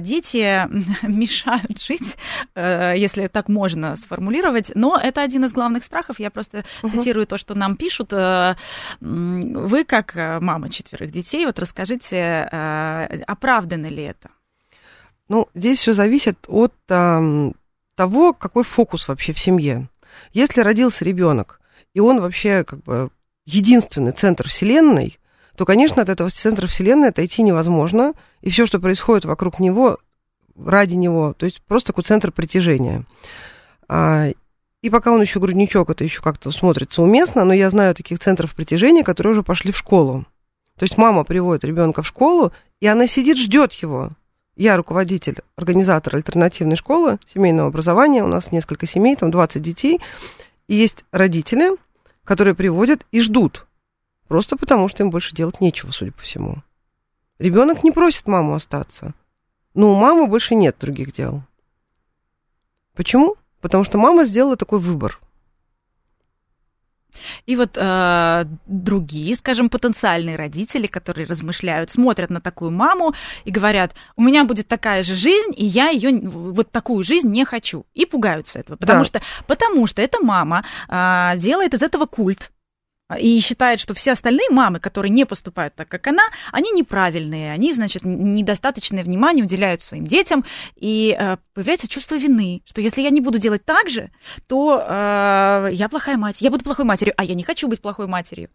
[0.00, 0.66] дети
[1.06, 2.16] мешают жить,
[2.54, 6.90] если так можно сформулировать, но это один из главных страхов, я просто угу.
[6.90, 8.12] цитирую то, что нам пишут.
[8.12, 14.30] Вы, как мама четверых детей, вот расскажите, Скажите, э, оправдано ли это?
[15.28, 17.52] Ну, здесь все зависит от э,
[17.94, 19.88] того, какой фокус вообще в семье.
[20.32, 21.60] Если родился ребенок,
[21.94, 23.10] и он вообще как бы
[23.44, 25.20] единственный центр Вселенной,
[25.56, 29.98] то, конечно, от этого центра Вселенной отойти невозможно, и все, что происходит вокруг него,
[30.56, 33.04] ради него, то есть просто такой центр притяжения.
[33.88, 34.30] А,
[34.82, 38.56] и пока он еще грудничок, это еще как-то смотрится уместно, но я знаю таких центров
[38.56, 40.26] притяжения, которые уже пошли в школу.
[40.76, 44.10] То есть мама приводит ребенка в школу, и она сидит, ждет его.
[44.56, 48.24] Я руководитель, организатор альтернативной школы семейного образования.
[48.24, 50.00] У нас несколько семей, там 20 детей.
[50.68, 51.72] И есть родители,
[52.24, 53.66] которые приводят и ждут.
[54.28, 56.62] Просто потому, что им больше делать нечего, судя по всему.
[57.38, 59.14] Ребенок не просит маму остаться.
[59.74, 61.42] Но у мамы больше нет других дел.
[62.94, 63.36] Почему?
[63.60, 65.20] Потому что мама сделала такой выбор.
[67.46, 73.94] И вот э, другие, скажем, потенциальные родители, которые размышляют, смотрят на такую маму и говорят,
[74.16, 77.86] у меня будет такая же жизнь, и я ее вот такую жизнь не хочу.
[77.94, 79.04] И пугаются этого, потому, да.
[79.04, 82.50] что, потому что эта мама э, делает из этого культ
[83.18, 87.72] и считает, что все остальные мамы, которые не поступают так, как она, они неправильные, они,
[87.72, 93.20] значит, недостаточное внимание уделяют своим детям, и э, появляется чувство вины, что если я не
[93.20, 94.10] буду делать так же,
[94.48, 98.08] то э, я плохая мать, я буду плохой матерью, а я не хочу быть плохой
[98.08, 98.50] матерью.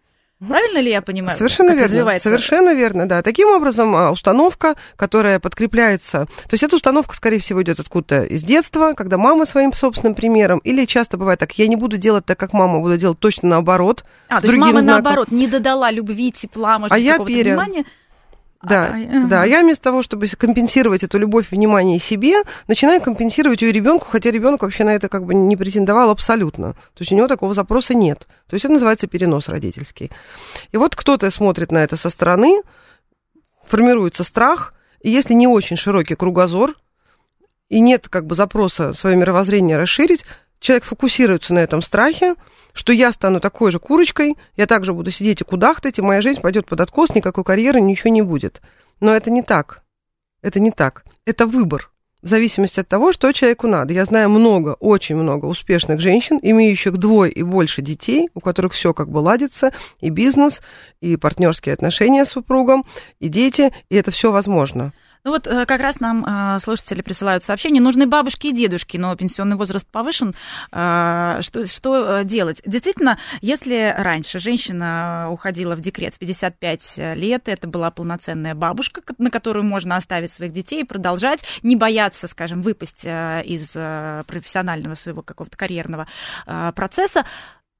[0.47, 1.37] Правильно ли я понимаю?
[1.37, 2.19] Совершенно верно.
[2.19, 3.21] Совершенно верно, да.
[3.21, 8.43] Таким образом, а, установка, которая подкрепляется, то есть эта установка, скорее всего, идет откуда-то из
[8.43, 12.39] детства, когда мама своим собственным примером, или часто бывает так, я не буду делать так,
[12.39, 14.03] как мама, буду делать точно наоборот.
[14.29, 15.03] А, то есть мама знаком.
[15.03, 17.51] наоборот не додала любви, тепла, может, а я пере...
[17.51, 17.85] внимания.
[18.63, 19.43] Да, а, да.
[19.43, 24.61] Я вместо того, чтобы компенсировать эту любовь, внимание себе, начинаю компенсировать ее ребенку, хотя ребенок
[24.61, 26.73] вообще на это как бы не претендовал абсолютно.
[26.73, 28.27] То есть у него такого запроса нет.
[28.47, 30.11] То есть это называется перенос родительский.
[30.71, 32.61] И вот кто-то смотрит на это со стороны,
[33.65, 36.75] формируется страх, и если не очень широкий кругозор,
[37.69, 40.25] и нет как бы запроса свое мировоззрение расширить,
[40.61, 42.35] человек фокусируется на этом страхе,
[42.71, 46.39] что я стану такой же курочкой, я также буду сидеть и кудахтать, и моя жизнь
[46.39, 48.61] пойдет под откос, никакой карьеры, ничего не будет.
[49.01, 49.83] Но это не так.
[50.41, 51.03] Это не так.
[51.25, 51.91] Это выбор.
[52.21, 53.93] В зависимости от того, что человеку надо.
[53.93, 58.93] Я знаю много, очень много успешных женщин, имеющих двое и больше детей, у которых все
[58.93, 60.61] как бы ладится, и бизнес,
[61.01, 62.85] и партнерские отношения с супругом,
[63.19, 64.93] и дети, и это все возможно.
[65.23, 67.79] Ну вот э, как раз нам э, слушатели присылают сообщения.
[67.79, 70.33] Нужны бабушки и дедушки, но пенсионный возраст повышен.
[70.71, 72.61] Э, что, что делать?
[72.65, 79.29] Действительно, если раньше женщина уходила в декрет в 55 лет, это была полноценная бабушка, на
[79.29, 85.55] которую можно оставить своих детей и продолжать, не бояться, скажем, выпасть из профессионального своего какого-то
[85.55, 86.07] карьерного
[86.75, 87.25] процесса,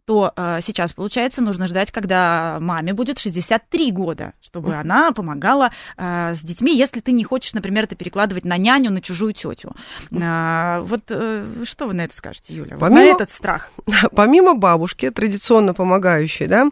[0.05, 6.33] то э, сейчас, получается, нужно ждать, когда маме будет 63 года, чтобы она помогала э,
[6.33, 9.73] с детьми, если ты не хочешь, например, это перекладывать на няню, на чужую тетю.
[10.11, 12.77] Э, вот э, что вы на это скажете, Юля?
[12.77, 13.71] Помимо, вот на этот страх.
[14.15, 16.69] Помимо бабушки, традиционно помогающей, да,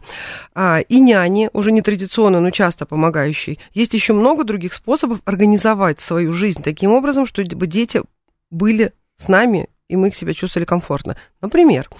[0.54, 6.00] э, и няни, уже не традиционно, но часто помогающей, есть еще много других способов организовать
[6.00, 8.02] свою жизнь таким образом, чтобы дети
[8.50, 11.16] были с нами и мы себя чувствовали комфортно.
[11.42, 11.90] Например,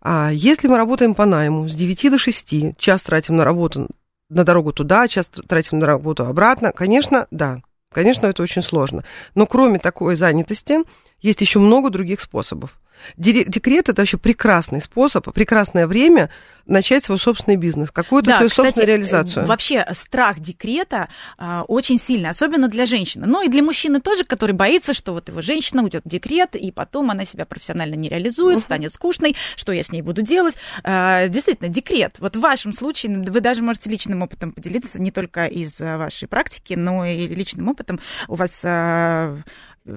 [0.00, 3.88] а, если мы работаем по найму с 9 до 6, час тратим на работу,
[4.30, 7.60] на дорогу туда, час тратим на работу обратно, конечно, да,
[7.92, 9.04] конечно, это очень сложно.
[9.34, 10.78] Но кроме такой занятости,
[11.20, 12.78] Есть еще много других способов.
[13.16, 16.30] Декрет это вообще прекрасный способ, прекрасное время
[16.66, 19.46] начать свой собственный бизнес, какую-то да, свою кстати, собственную реализацию.
[19.46, 23.26] Вообще страх декрета а, очень сильный, особенно для женщины.
[23.26, 26.70] Ну и для мужчины тоже, который боится, что вот его женщина уйдет в декрет, и
[26.72, 28.62] потом она себя профессионально не реализует, uh-huh.
[28.62, 30.56] станет скучной, что я с ней буду делать.
[30.82, 32.16] А, действительно, декрет.
[32.18, 36.74] Вот в вашем случае вы даже можете личным опытом поделиться не только из вашей практики,
[36.74, 38.00] но и личным опытом.
[38.28, 39.38] У вас а,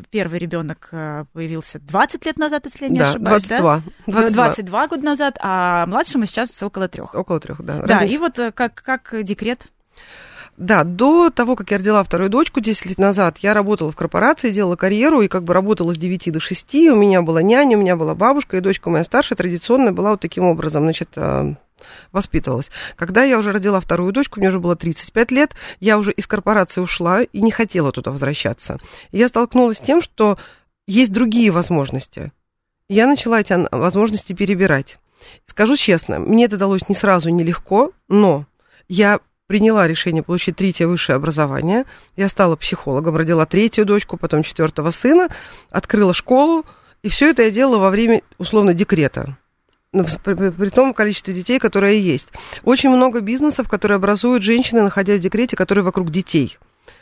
[0.10, 3.75] первый ребенок э, появился 20 лет назад, если я не да, ошибаюсь, 22.
[3.75, 3.84] да?
[4.08, 4.43] 22.
[4.45, 7.15] 22 года назад, а младшему сейчас около трех.
[7.15, 7.82] Около трех, да.
[7.82, 8.15] Да, Разница.
[8.15, 9.67] и вот э, как, как декрет?
[10.58, 14.52] Да, до того, как я родила вторую дочку 10 лет назад, я работала в корпорации,
[14.52, 16.75] делала карьеру и как бы работала с 9 до 6.
[16.91, 20.19] У меня была няня, у меня была бабушка, и дочка моя старшая традиционная была вот
[20.19, 21.54] таким образом, значит, э,
[22.12, 22.69] воспитывалась.
[22.97, 26.82] Когда я уже родила вторую дочку, мне уже было 35 лет, я уже из корпорации
[26.82, 28.80] ушла и не хотела туда возвращаться.
[29.12, 30.38] И я столкнулась с тем, что
[30.88, 32.32] есть другие возможности.
[32.89, 34.97] Я начала эти возможности перебирать.
[35.45, 38.47] Скажу честно, мне это далось не сразу, не легко, но
[38.88, 41.86] я приняла решение получить третье высшее образование.
[42.15, 45.30] Я стала психологом, родила третью дочку, потом четвертого сына,
[45.69, 46.65] открыла школу,
[47.04, 49.38] и все это я делала во время условно декрета.
[49.93, 52.28] Ну, при, при том количестве детей, которое есть.
[52.63, 56.58] Очень много бизнесов, которые образуют женщины, находясь в декрете, которые вокруг детей.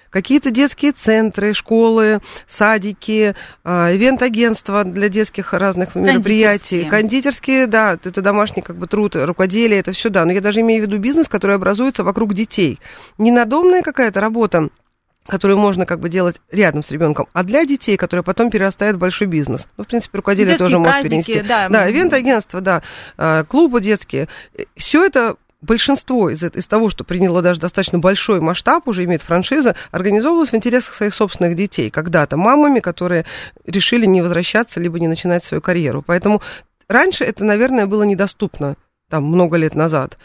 [0.10, 6.86] Какие-то детские центры, школы, садики, а, ивент-агентства для детских разных мероприятий.
[6.86, 6.90] Кондитерские.
[6.90, 10.26] Кондитерские, да, это домашний как бы труд, рукоделие, это все, да.
[10.26, 12.80] Но я даже имею в виду бизнес, который образуется вокруг детей.
[13.18, 14.70] Не надомная какая-то работа,
[15.28, 19.00] которую можно как бы делать рядом с ребенком, а для детей, которые потом перерастают в
[19.00, 19.68] большой бизнес.
[19.78, 21.48] Ну, в принципе, рукоделие Детские тоже праздники, может перенести.
[21.48, 22.82] Да, да ивент-агентство, да,
[23.18, 24.28] а, клубы детские.
[24.76, 25.36] Все это
[25.68, 30.56] большинство из, из того, что приняло даже достаточно большой масштаб, уже имеет франшиза, организовывалось в
[30.56, 33.26] интересах своих собственных детей, когда-то мамами, которые
[33.66, 36.04] решили не возвращаться, либо не начинать свою карьеру.
[36.06, 36.42] Поэтому
[36.88, 38.76] раньше это, наверное, было недоступно,
[39.10, 40.18] там, много лет назад.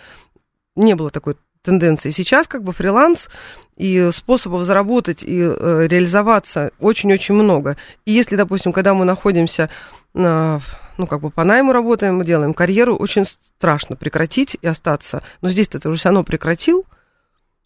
[0.76, 2.10] Не было такой тенденции.
[2.10, 3.28] Сейчас как бы фриланс
[3.76, 7.76] и способов заработать и э, реализоваться очень-очень много.
[8.04, 9.70] И если, допустим, когда мы находимся
[10.14, 10.60] на,
[10.98, 13.26] ну, как бы по найму работаем, мы делаем карьеру, очень
[13.62, 15.22] страшно прекратить и остаться.
[15.40, 16.84] Но здесь ты уже все равно прекратил,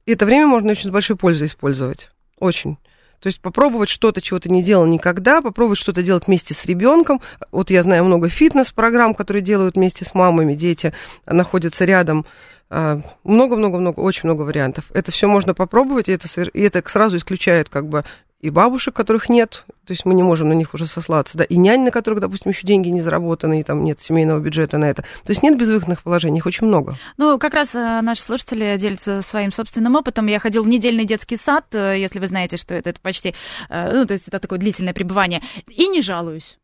[0.04, 2.10] и это время можно очень с большой пользой использовать.
[2.38, 2.76] Очень.
[3.18, 7.22] То есть попробовать что-то, чего ты не делал никогда, попробовать что-то делать вместе с ребенком.
[7.50, 10.92] Вот я знаю много фитнес-программ, которые делают вместе с мамами, дети
[11.24, 12.26] находятся рядом
[12.68, 14.84] а, много-много-много, очень много вариантов.
[14.92, 18.04] Это все можно попробовать, и это, и это сразу исключает как бы
[18.40, 21.56] и бабушек, которых нет, то есть мы не можем на них уже сослаться, да, и
[21.56, 25.02] нянь, на которых, допустим, еще деньги не заработаны, и там нет семейного бюджета на это.
[25.02, 26.96] То есть нет безвыходных положений, их очень много.
[27.16, 30.26] Ну, как раз э, наши слушатели делятся своим собственным опытом.
[30.26, 33.34] Я ходил в недельный детский сад, э, если вы знаете, что это, это почти,
[33.70, 36.58] э, ну, то есть это такое длительное пребывание, и не жалуюсь.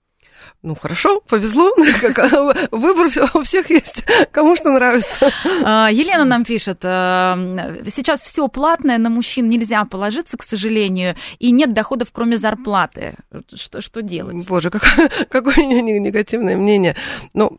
[0.62, 1.72] Ну, хорошо, повезло.
[2.70, 4.04] Выбор у всех есть.
[4.30, 5.32] Кому что нравится.
[5.64, 11.50] А, Елена нам пишет, э, сейчас все платное, на мужчин нельзя положиться, к сожалению, и
[11.50, 13.14] нет доходов, кроме зарплаты.
[13.54, 14.46] Что, что делать?
[14.46, 16.96] Боже, какое, какое негативное мнение.
[17.34, 17.58] Ну,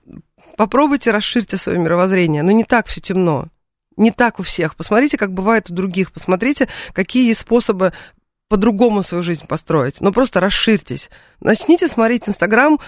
[0.56, 2.43] попробуйте расширьте свое мировоззрение.
[2.43, 3.48] Но не так все темно.
[3.98, 4.76] Не так у всех.
[4.76, 6.12] Посмотрите, как бывает у других.
[6.12, 7.93] Посмотрите, какие есть способы
[8.53, 9.99] по-другому свою жизнь построить.
[9.99, 11.09] Но просто расширьтесь.
[11.41, 12.79] Начните смотреть Инстаграм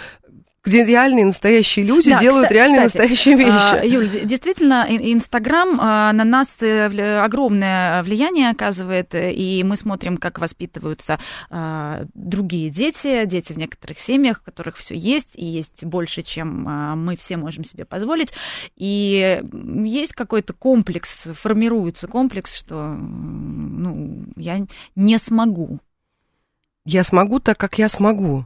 [0.66, 3.52] где реальные настоящие люди да, делают кстати, реальные настоящие вещи.
[3.52, 10.40] А, Юль, действительно, Инстаграм а, на нас э, огромное влияние оказывает, и мы смотрим, как
[10.40, 16.24] воспитываются а, другие дети, дети в некоторых семьях, у которых все есть, и есть больше,
[16.24, 16.64] чем
[16.98, 18.34] мы все можем себе позволить.
[18.76, 19.42] И
[19.86, 25.80] есть какой-то комплекс, формируется комплекс, что ну, я не смогу.
[26.86, 28.46] Я смогу так, как я смогу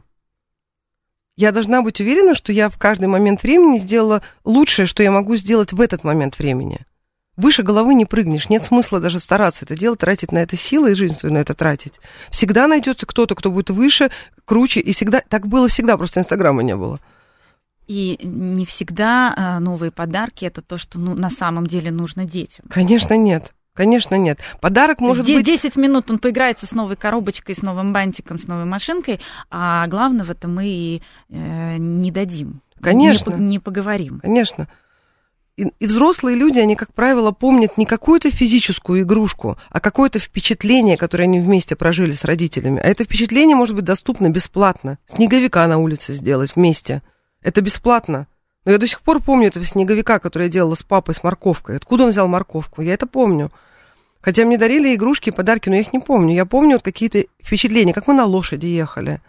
[1.40, 5.36] я должна быть уверена, что я в каждый момент времени сделала лучшее, что я могу
[5.36, 6.80] сделать в этот момент времени.
[7.36, 10.94] Выше головы не прыгнешь, нет смысла даже стараться это делать, тратить на это силы и
[10.94, 11.94] жизнь свою на это тратить.
[12.30, 14.10] Всегда найдется кто-то, кто будет выше,
[14.44, 17.00] круче, и всегда, так было всегда, просто Инстаграма не было.
[17.86, 22.66] И не всегда а, новые подарки это то, что ну, на самом деле нужно детям.
[22.68, 23.54] Конечно, нет.
[23.74, 24.38] Конечно, нет.
[24.60, 25.46] Подарок может 10 быть...
[25.46, 30.48] 10 минут он поиграется с новой коробочкой, с новым бантиком, с новой машинкой, а главного-то
[30.48, 32.62] мы и э, не дадим.
[32.80, 33.34] Конечно.
[33.34, 34.20] Не, не поговорим.
[34.20, 34.68] Конечно.
[35.56, 40.96] И, и взрослые люди, они, как правило, помнят не какую-то физическую игрушку, а какое-то впечатление,
[40.96, 42.80] которое они вместе прожили с родителями.
[42.82, 44.98] А это впечатление может быть доступно бесплатно.
[45.06, 47.02] Снеговика на улице сделать вместе.
[47.42, 48.26] Это бесплатно.
[48.64, 51.76] Но я до сих пор помню этого снеговика, который я делала с папой с морковкой.
[51.76, 52.82] Откуда он взял морковку?
[52.82, 53.50] Я это помню.
[54.20, 56.34] Хотя мне дарили игрушки, подарки, но я их не помню.
[56.34, 59.20] Я помню вот какие-то впечатления, как мы на лошади ехали.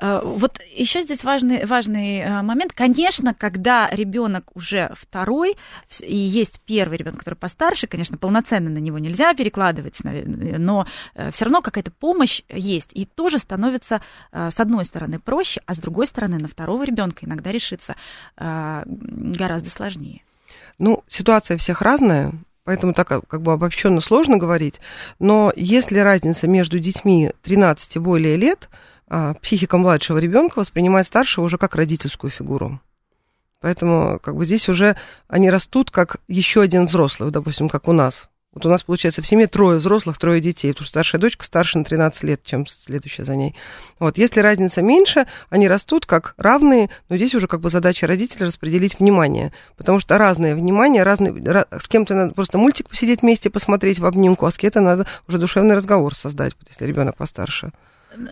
[0.00, 2.72] Э, вот еще здесь важный, важный э, момент.
[2.72, 5.56] Конечно, когда ребенок уже второй,
[6.00, 10.86] и есть первый ребенок, который постарше, конечно, полноценно на него нельзя перекладывать, но
[11.32, 12.90] все равно какая-то помощь есть.
[12.94, 14.00] И тоже становится,
[14.32, 17.96] с одной стороны, проще, а с другой стороны, на второго ребенка иногда решиться
[18.36, 20.22] гораздо сложнее.
[20.78, 22.32] Ну, ситуация всех разная,
[22.64, 24.80] поэтому так как бы обобщенно сложно говорить.
[25.18, 28.68] Но если разница между детьми 13 и более лет,
[29.40, 32.80] психика младшего ребенка воспринимает старшего уже как родительскую фигуру.
[33.60, 34.96] Поэтому как бы здесь уже
[35.26, 38.28] они растут как еще один взрослый, допустим, как у нас.
[38.54, 41.78] Вот у нас, получается, в семье трое взрослых, трое детей, потому что старшая дочка старше
[41.78, 43.54] на 13 лет, чем следующая за ней.
[43.98, 48.46] Вот, если разница меньше, они растут как равные, но здесь уже как бы задача родителя
[48.46, 53.98] распределить внимание, потому что разное внимание, разные, с кем-то надо просто мультик посидеть вместе, посмотреть
[53.98, 57.70] в обнимку, а с кем-то надо уже душевный разговор создать, если ребенок постарше.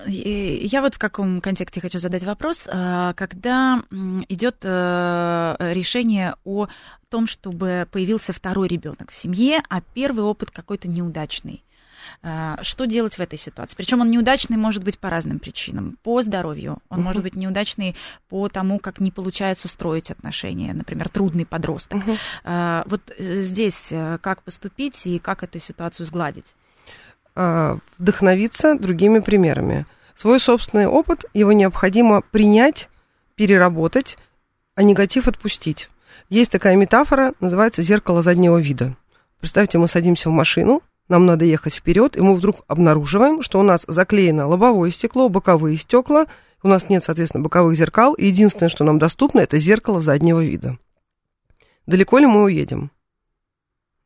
[0.07, 2.66] Я вот в каком контексте хочу задать вопрос.
[2.70, 3.83] А, когда
[4.29, 6.68] идет э, решение о
[7.11, 11.62] том, чтобы появился второй ребенок в семье, а первый опыт какой-то неудачный,
[12.22, 13.77] а, что делать в этой ситуации?
[13.77, 15.99] Причем он неудачный может быть по разным причинам.
[16.03, 16.79] По здоровью.
[16.89, 17.03] Он uh-huh.
[17.03, 17.97] может быть неудачный
[18.29, 20.72] по тому, как не получается строить отношения.
[20.72, 22.03] Например, трудный подросток.
[22.45, 22.83] Uh-huh.
[22.87, 26.55] Вот здесь э, как поступить и как эту ситуацию сгладить?
[27.39, 29.84] А, вдохновиться другими примерами.
[30.16, 32.89] Свой собственный опыт, его необходимо принять,
[33.34, 34.16] переработать,
[34.74, 35.91] а негатив отпустить.
[36.30, 38.97] Есть такая метафора, называется зеркало заднего вида.
[39.39, 43.62] Представьте, мы садимся в машину, нам надо ехать вперед, и мы вдруг обнаруживаем, что у
[43.62, 46.26] нас заклеено лобовое стекло, боковые стекла,
[46.62, 50.78] у нас нет, соответственно, боковых зеркал, и единственное, что нам доступно, это зеркало заднего вида.
[51.87, 52.91] Далеко ли мы уедем?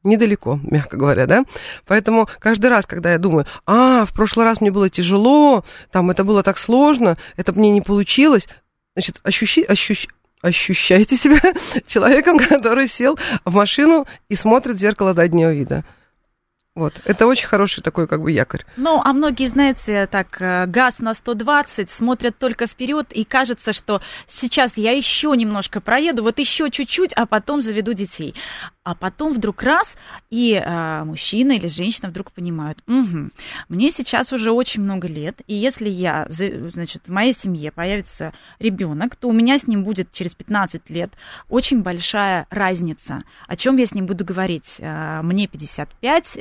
[0.03, 1.45] Недалеко, мягко говоря, да.
[1.87, 6.25] Поэтому каждый раз, когда я думаю, а, в прошлый раз мне было тяжело, там это
[6.25, 8.49] было так сложно, это мне не получилось,
[8.95, 10.07] значит, ощущи, ощущ,
[10.43, 11.41] ощущайте себя
[11.87, 15.85] человеком, который сел в машину и смотрит в зеркало заднего вида.
[16.77, 18.65] Вот, это очень хороший такой как бы якорь.
[18.77, 24.01] Ну, а многие, знаете, так, э, газ на 120, смотрят только вперед, и кажется, что
[24.29, 28.37] сейчас я еще немножко проеду, вот еще чуть-чуть, а потом заведу детей
[28.83, 29.97] а потом вдруг раз,
[30.31, 33.31] и э, мужчина или женщина вдруг понимают, угу,
[33.69, 39.17] мне сейчас уже очень много лет, и если я, значит, в моей семье появится ребенок,
[39.17, 41.13] то у меня с ним будет через 15 лет
[41.49, 43.23] очень большая разница.
[43.47, 44.77] О чем я с ним буду говорить?
[44.79, 46.39] Э, мне 55,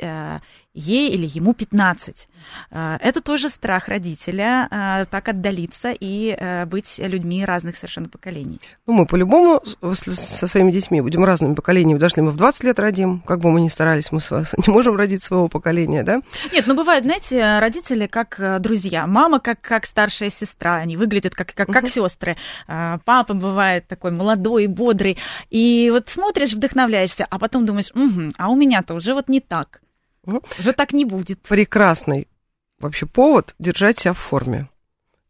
[0.72, 2.28] ей или ему 15.
[2.70, 8.60] А, это тоже страх родителя а, так отдалиться и э, быть людьми разных совершенно поколений.
[8.86, 9.62] Ну, мы по-любому
[9.94, 11.98] со своими детьми будем разными поколениями.
[11.98, 14.20] Даже если мы в 20 лет родим, как бы мы ни старались, мы
[14.66, 16.20] не можем родить своего поколения, да?
[16.52, 19.06] Нет, ну бывает, знаете, родители как э, друзья.
[19.06, 22.36] Мама как, как старшая сестра, они выглядят как, как, как сестры.
[22.68, 25.18] А, папа бывает такой молодой, бодрый.
[25.50, 29.80] И вот смотришь, вдохновляешься, а потом думаешь, угу, а у меня-то уже вот не так.
[30.24, 31.40] Уже так не будет.
[31.42, 32.28] Прекрасный
[32.78, 34.68] вообще повод держать себя в форме.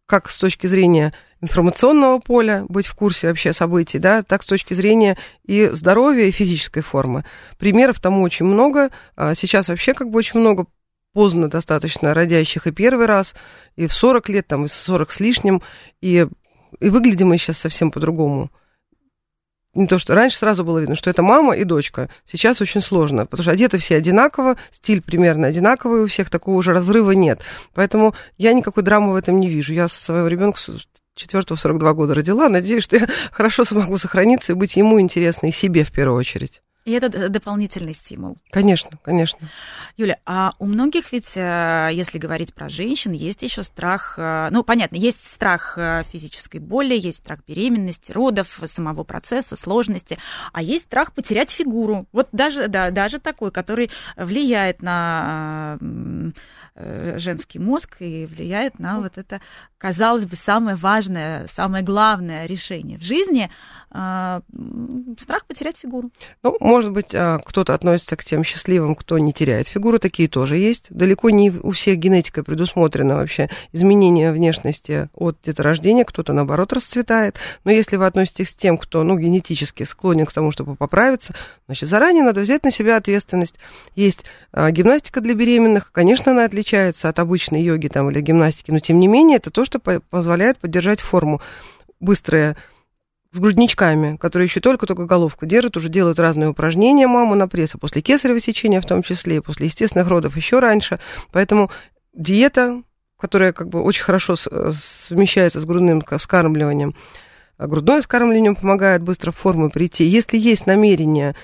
[0.06, 4.74] Как с точки зрения информационного поля, быть в курсе вообще событий, да, так с точки
[4.74, 7.24] зрения и здоровья, и физической формы.
[7.58, 8.90] Примеров тому очень много.
[9.16, 10.66] А сейчас вообще как бы очень много
[11.12, 13.34] поздно достаточно родящих и первый раз,
[13.76, 15.62] и в 40 лет, там, и 40 с лишним,
[16.00, 16.26] и,
[16.78, 18.50] и выглядим мы сейчас совсем по-другому
[19.74, 22.08] не то, что раньше сразу было видно, что это мама и дочка.
[22.26, 26.72] Сейчас очень сложно, потому что одеты все одинаково, стиль примерно одинаковый у всех, такого уже
[26.72, 27.40] разрыва нет.
[27.74, 29.72] Поэтому я никакой драмы в этом не вижу.
[29.72, 30.58] Я своего ребенка
[31.14, 32.48] четвертого 42 года родила.
[32.48, 36.62] Надеюсь, что я хорошо смогу сохраниться и быть ему интересной, и себе в первую очередь.
[36.86, 38.38] И это дополнительный стимул.
[38.50, 39.50] Конечно, конечно.
[39.98, 44.64] Юля, а у многих ведь, э, если говорить про женщин, есть еще страх, э, ну,
[44.64, 50.16] понятно, есть страх э, физической боли, есть страх беременности, родов, самого процесса, сложности,
[50.54, 52.06] а есть страх потерять фигуру.
[52.12, 55.78] Вот даже, да, даже такой, который влияет на
[56.74, 59.40] женский мозг и влияет на вот это,
[59.78, 63.50] казалось бы, самое важное, самое главное решение в жизни–
[63.90, 66.12] страх потерять фигуру.
[66.44, 70.56] Ну, может быть, а, кто-то относится к тем счастливым, кто не теряет фигуру, такие тоже
[70.56, 70.86] есть.
[70.90, 77.36] Далеко не у всех генетика предусмотрена вообще изменение внешности от деторождения, кто-то, наоборот, расцветает.
[77.64, 81.34] Но если вы относитесь к тем, кто, ну, генетически склонен к тому, чтобы поправиться,
[81.66, 83.56] значит, заранее надо взять на себя ответственность.
[83.96, 88.80] Есть а, гимнастика для беременных, конечно, она отличается от обычной йоги там, или гимнастики, но,
[88.80, 91.40] тем не менее, это то, что позволяет поддержать форму.
[92.00, 92.56] Быстрое
[93.32, 97.78] с грудничками, которые еще только-только головку держат, уже делают разные упражнения маму на пресс, а
[97.78, 100.98] после кесарево сечения в том числе, и после естественных родов еще раньше.
[101.30, 101.70] Поэтому
[102.12, 102.82] диета,
[103.16, 106.96] которая как бы очень хорошо совмещается с грудным вскармливанием.
[107.56, 110.04] А грудное вскармливание помогает быстро в форму прийти.
[110.04, 111.36] Если есть намерение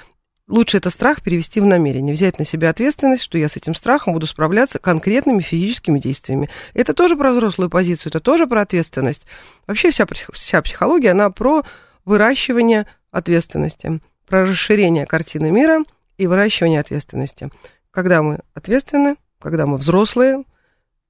[0.48, 4.12] лучше это страх перевести в намерение, взять на себя ответственность, что я с этим страхом
[4.12, 6.48] буду справляться конкретными физическими действиями.
[6.74, 9.26] Это тоже про взрослую позицию, это тоже про ответственность.
[9.66, 11.62] Вообще вся, вся психология, она про
[12.04, 15.80] выращивание ответственности, про расширение картины мира
[16.18, 17.50] и выращивание ответственности.
[17.90, 20.44] Когда мы ответственны, когда мы взрослые,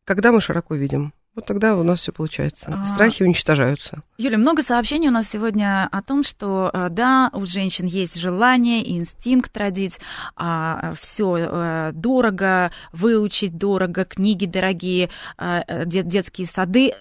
[0.04, 1.12] когда мы широко видим.
[1.36, 2.80] Вот тогда у нас все получается.
[2.82, 2.84] А...
[2.86, 4.02] Страхи уничтожаются.
[4.16, 8.82] Юля, много сообщений у нас сегодня о том, что э, да, у женщин есть желание
[8.82, 10.00] и инстинкт родить,
[10.34, 16.94] а все э, дорого, выучить дорого, книги дорогие, э, детские сады.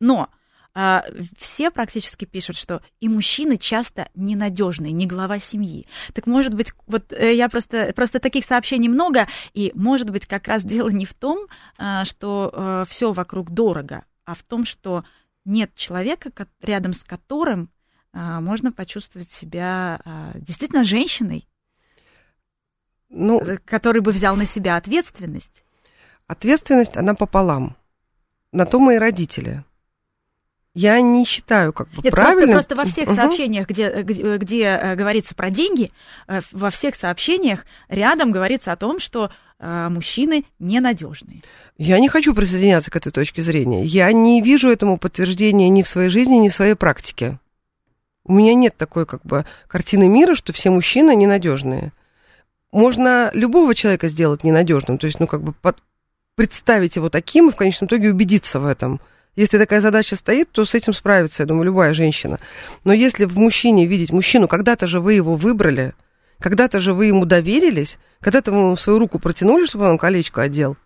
[0.00, 0.28] Но
[0.74, 1.04] а,
[1.36, 5.86] все практически пишут, что и мужчины часто ненадежные, не глава семьи.
[6.14, 10.48] Так может быть, вот э, я просто, просто таких сообщений много, и может быть как
[10.48, 11.46] раз дело не в том,
[11.78, 15.04] а, что э, все вокруг дорого, а в том, что
[15.44, 16.30] нет человека,
[16.62, 17.68] рядом с которым
[18.12, 20.00] а, можно почувствовать себя
[20.34, 21.48] действительно женщиной,
[23.12, 25.62] ну, э, который бы взял на себя ответственность.
[26.26, 27.76] Ответственность, она пополам.
[28.52, 29.64] На то мои родители.
[30.74, 32.52] Я не считаю как бы Нет, правильным.
[32.52, 33.16] Просто, просто во всех угу.
[33.16, 35.90] сообщениях, где, где, где э, говорится про деньги,
[36.28, 41.42] э, во всех сообщениях рядом говорится о том, что э, мужчины ненадежные.
[41.76, 43.84] Я не хочу присоединяться к этой точке зрения.
[43.84, 47.38] Я не вижу этому подтверждения ни в своей жизни, ни в своей практике.
[48.24, 51.92] У меня нет такой как бы картины мира, что все мужчины ненадежные.
[52.70, 55.76] Можно любого человека сделать ненадежным, то есть, ну, как бы под,
[56.34, 59.02] представить его таким и в конечном итоге убедиться в этом–
[59.34, 62.38] если такая задача стоит, то с этим справится, я думаю, любая женщина.
[62.84, 65.94] Но если в мужчине видеть мужчину, когда-то же вы его выбрали,
[66.38, 70.76] когда-то же вы ему доверились, когда-то вы ему свою руку протянули, чтобы он колечко одел,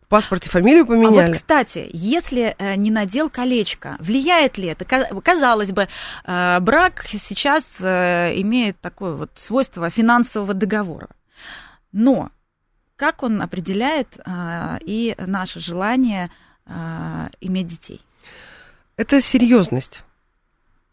[0.00, 1.18] в паспорте фамилию поменяли.
[1.18, 4.84] А вот, кстати, если э, не надел колечко, влияет ли это?
[4.84, 5.88] Казалось бы,
[6.24, 11.10] э, брак сейчас э, имеет такое вот свойство финансового договора.
[11.92, 12.30] Но
[12.96, 14.18] как он определяет
[14.82, 16.30] и наше желание
[16.66, 18.00] а, иметь детей?
[18.96, 20.02] Это серьезность.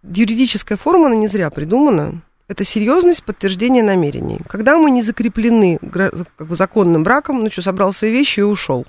[0.03, 2.21] Юридическая форма, она не зря придумана.
[2.47, 4.39] Это серьезность подтверждения намерений.
[4.47, 8.85] Когда мы не закреплены как бы, законным браком, ну что, собрал свои вещи и ушел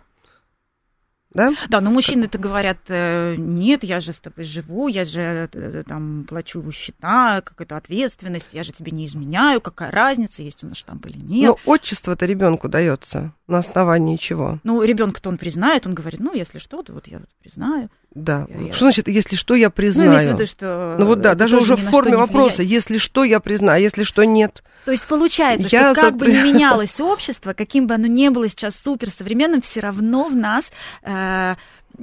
[1.35, 1.53] да?
[1.68, 6.24] Да, но мужчины-то говорят, э, нет, я же с тобой живу, я же э, там
[6.29, 11.07] плачу счета, какая-то ответственность, я же тебе не изменяю, какая разница, есть у нас штамп
[11.07, 11.49] или нет.
[11.49, 14.59] Но отчество-то ребенку дается на основании чего?
[14.64, 17.91] Ну, ребенка-то он признает, он говорит, ну, если что, то вот я вот признаю.
[18.14, 18.47] Да.
[18.49, 20.31] Я, что значит, если что, я признаю?
[20.31, 23.83] Ну, виду, что ну вот да, даже уже в форме вопроса, если что, я признаю,
[23.83, 24.62] если что, нет.
[24.89, 28.49] То есть получается, я что как бы не менялось общество, каким бы оно ни было
[28.49, 30.72] сейчас супер современным, все равно в нас
[31.03, 31.57] э,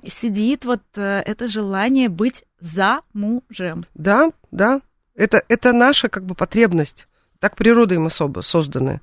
[0.07, 3.86] сидит вот э, это желание быть за мужем.
[3.95, 4.81] Да, да.
[5.15, 7.07] Это, это наша как бы потребность.
[7.39, 9.01] Так природой мы созданы.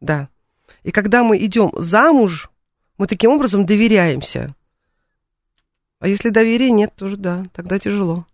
[0.00, 0.28] Да.
[0.84, 2.50] И когда мы идем замуж,
[2.98, 4.54] мы таким образом доверяемся.
[5.98, 8.26] А если доверия нет, тоже да, тогда тяжело.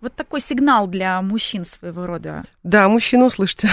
[0.00, 2.44] Вот такой сигнал для мужчин своего рода.
[2.62, 3.68] Да, мужчину услышьте.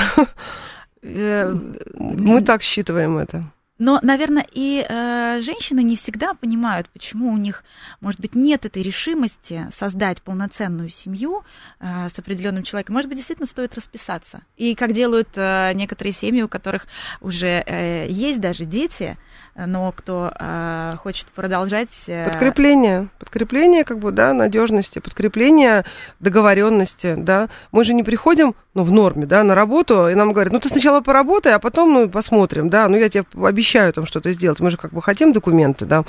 [1.04, 1.52] Э,
[1.96, 3.44] Мы так считываем это.
[3.82, 7.64] Но, наверное, и э, женщины не всегда понимают, почему у них,
[8.00, 11.44] может быть, нет этой решимости создать полноценную семью
[11.80, 12.94] э, с определенным человеком.
[12.94, 14.44] Может быть, действительно стоит расписаться.
[14.56, 16.86] И как делают э, некоторые семьи, у которых
[17.22, 19.18] уже э, есть даже дети,
[19.56, 22.06] но кто э, хочет продолжать...
[22.08, 22.26] Э...
[22.26, 23.10] Подкрепление.
[23.20, 25.86] Подкрепление, как бы, да, надежности, подкрепление
[26.20, 27.50] договоренности, да.
[27.72, 30.70] Мы же не приходим, ну, в норме, да, на работу, и нам говорят, ну, ты
[30.70, 34.60] сначала поработай, а потом, ну, посмотрим, да, ну, я тебе обещаю там что-то сделать.
[34.60, 36.04] Мы же как бы хотим документы, да,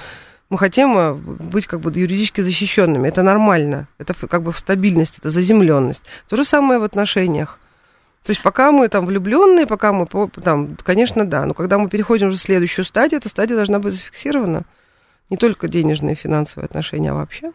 [0.53, 3.09] мы хотим э, быть как бы юридически защищенными.
[3.09, 3.89] Это нормально.
[3.97, 6.03] Это как бы в стабильность, это заземленность.
[6.29, 7.59] То же самое в отношениях.
[8.25, 12.29] То есть пока мы там влюбленные, пока мы там, конечно, да, но когда мы переходим
[12.29, 14.63] уже в следующую стадию, эта стадия должна быть зафиксирована.
[15.29, 17.53] Не только денежные финансовые отношения, а вообще.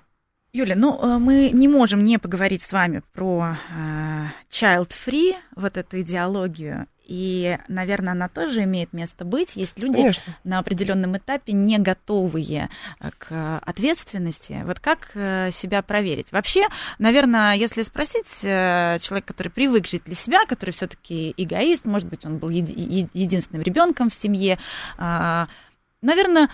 [0.51, 6.01] Юля, ну э, мы не можем не поговорить с вами про э, child-free, вот эту
[6.01, 9.55] идеологию и, наверное, она тоже имеет место быть.
[9.55, 10.37] Есть люди Конечно.
[10.43, 14.61] на определенном этапе не готовые э, к ответственности.
[14.65, 16.33] Вот как э, себя проверить?
[16.33, 16.67] Вообще,
[16.99, 22.25] наверное, если спросить э, человека, который привык жить для себя, который все-таки эгоист, может быть,
[22.25, 24.59] он был еди- единственным ребенком в семье,
[24.97, 26.49] наверное,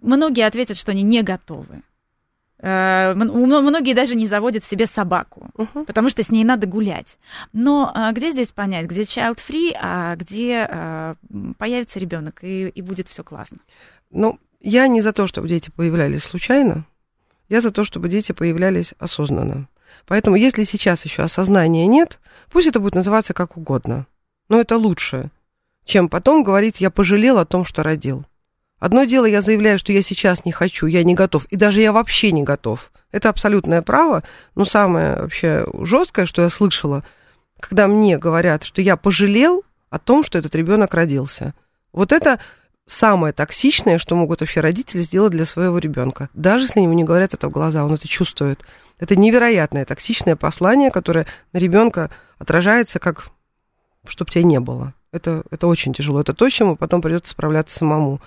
[0.00, 1.82] многие ответят, что они не готовы.
[2.62, 5.84] Э, многие даже не заводят себе собаку, uh-huh.
[5.84, 7.18] потому что с ней надо гулять.
[7.52, 11.16] Но а, где здесь понять, где child free, а где а,
[11.58, 13.58] появится ребенок и, и будет все классно?
[14.10, 16.86] Ну, Я не за то, чтобы дети появлялись случайно,
[17.48, 19.68] я за то, чтобы дети появлялись осознанно.
[20.06, 24.06] Поэтому, если сейчас еще осознания нет, пусть это будет называться как угодно.
[24.48, 25.30] Но это лучше,
[25.84, 28.24] чем потом говорить, я пожалел о том, что родил.
[28.82, 31.92] Одно дело, я заявляю, что я сейчас не хочу, я не готов, и даже я
[31.92, 32.90] вообще не готов.
[33.12, 34.24] Это абсолютное право,
[34.56, 37.04] но самое вообще жесткое, что я слышала,
[37.60, 41.54] когда мне говорят, что я пожалел о том, что этот ребенок родился.
[41.92, 42.40] Вот это
[42.84, 46.28] самое токсичное, что могут вообще родители сделать для своего ребенка.
[46.34, 48.64] Даже если ему не говорят это в глаза, он это чувствует.
[48.98, 53.30] Это невероятное токсичное послание, которое на ребенка отражается как
[54.08, 54.92] чтобы тебя не было.
[55.12, 56.20] Это, это очень тяжело.
[56.20, 58.20] Это то, с чем потом придется справляться самому.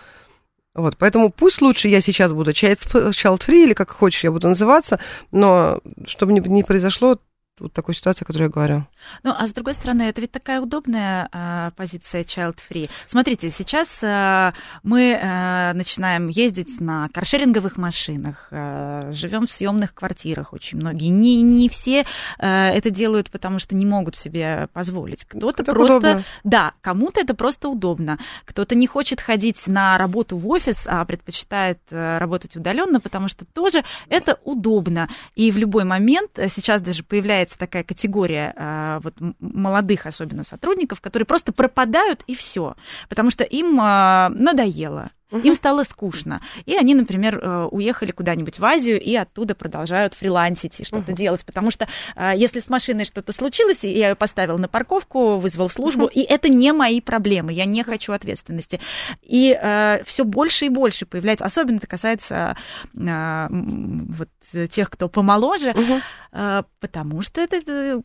[0.76, 5.00] Вот, поэтому пусть лучше я сейчас буду child-free или как хочешь я буду называться,
[5.32, 7.18] но чтобы не, не произошло
[7.60, 8.86] вот такой ситуации, о которой я говорю.
[9.24, 12.90] Ну, а с другой стороны, это ведь такая удобная а, позиция child-free.
[13.08, 14.54] Смотрите, сейчас а,
[14.84, 21.08] мы а, начинаем ездить на каршеринговых машинах, а, живем в съемных квартирах очень многие.
[21.08, 22.06] Не, не все
[22.38, 25.26] а, это делают, потому что не могут себе позволить.
[25.26, 25.98] Кто-то это просто...
[25.98, 26.24] удобно.
[26.44, 28.20] Да, кому-то это просто удобно.
[28.46, 33.46] Кто-то не хочет ходить на работу в офис, а предпочитает а, работать удаленно, потому что
[33.46, 35.10] тоже это удобно.
[35.36, 40.44] И в любой момент, э, сейчас даже появляется появляется такая категория а, вот, молодых, особенно
[40.44, 42.76] сотрудников, которые просто пропадают и все,
[43.10, 45.12] потому что им а, надоело.
[45.32, 45.40] Угу.
[45.40, 46.42] Им стало скучно.
[46.66, 51.18] И они, например, э, уехали куда-нибудь в Азию и оттуда продолжают фрилансить и что-то угу.
[51.18, 51.44] делать.
[51.46, 56.06] Потому что э, если с машиной что-то случилось, я ее поставил на парковку, вызвал службу,
[56.06, 56.12] угу.
[56.14, 58.80] и это не мои проблемы, я не хочу ответственности.
[59.22, 62.58] И э, все больше и больше появляется, особенно это касается
[62.94, 64.30] э, вот,
[64.70, 66.02] тех, кто помоложе, угу.
[66.34, 68.04] э, потому что это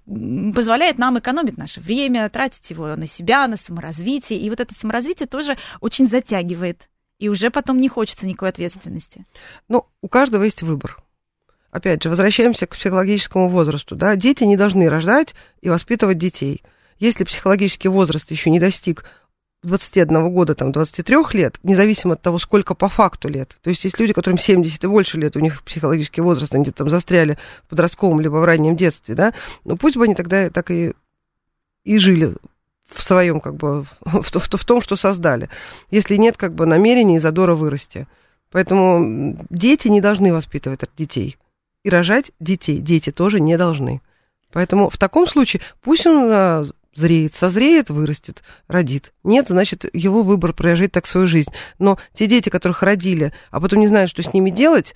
[0.54, 4.40] позволяет нам экономить наше время, тратить его на себя, на саморазвитие.
[4.40, 6.89] И вот это саморазвитие тоже очень затягивает
[7.20, 9.26] и уже потом не хочется никакой ответственности.
[9.68, 10.96] Ну, у каждого есть выбор.
[11.70, 13.94] Опять же, возвращаемся к психологическому возрасту.
[13.94, 14.16] Да?
[14.16, 16.62] Дети не должны рождать и воспитывать детей.
[16.98, 19.04] Если психологический возраст еще не достиг
[19.62, 23.58] 21 года, там, 23 лет, независимо от того, сколько по факту лет.
[23.62, 26.88] То есть есть люди, которым 70 и больше лет, у них психологический возраст, они там
[26.88, 30.94] застряли в подростковом либо в раннем детстве, да, но пусть бы они тогда так и,
[31.84, 32.34] и жили
[32.92, 33.88] в своем, как бы, в,
[34.22, 35.48] в, в том, что создали,
[35.90, 38.06] если нет, как бы, намерения и задора вырасти.
[38.50, 41.36] Поэтому дети не должны воспитывать детей.
[41.84, 44.02] И рожать детей дети тоже не должны.
[44.52, 46.64] Поэтому в таком случае пусть он а,
[46.94, 49.12] зреет, созреет, вырастет, родит.
[49.22, 51.50] Нет, значит, его выбор прожить так свою жизнь.
[51.78, 54.94] Но те дети, которых родили, а потом не знают, что с ними делать,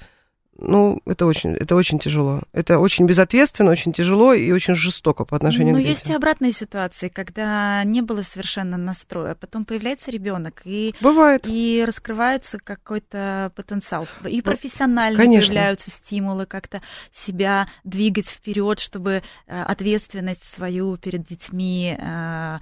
[0.56, 2.42] ну, это очень, это очень тяжело.
[2.52, 5.90] Это очень безответственно, очень тяжело и очень жестоко по отношению Но к детям.
[5.90, 11.46] есть и обратные ситуации, когда не было совершенно настроя, а потом появляется ребенок и Бывает.
[11.46, 15.48] и раскрывается какой-то потенциал, и профессионально Конечно.
[15.48, 16.82] появляются стимулы как-то
[17.12, 22.58] себя двигать вперед, чтобы э, ответственность свою перед детьми э,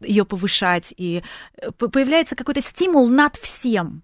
[0.00, 1.22] ее повышать, и
[1.58, 4.02] э, появляется какой-то стимул над всем.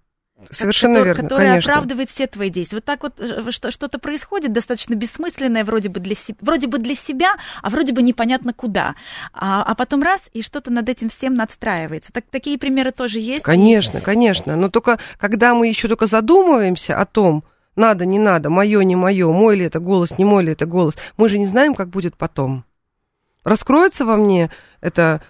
[0.51, 1.71] Совершенно который, верно, который конечно.
[1.71, 2.77] оправдывает все твои действия.
[2.77, 6.77] Вот так вот э, что, что-то происходит достаточно бессмысленное вроде бы для, се- вроде бы
[6.77, 7.33] для себя,
[7.63, 8.95] а вроде бы непонятно куда.
[9.33, 12.13] А, а потом раз, и что-то над этим всем надстраивается.
[12.13, 13.43] Так, такие примеры тоже есть?
[13.43, 14.55] Конечно, конечно.
[14.55, 17.43] Но только когда мы еще только задумываемся о том,
[17.75, 20.95] надо, не надо, мое, не мое, мой ли это голос, не мой ли это голос,
[21.17, 22.63] мы же не знаем, как будет потом.
[23.43, 25.21] Раскроется во мне это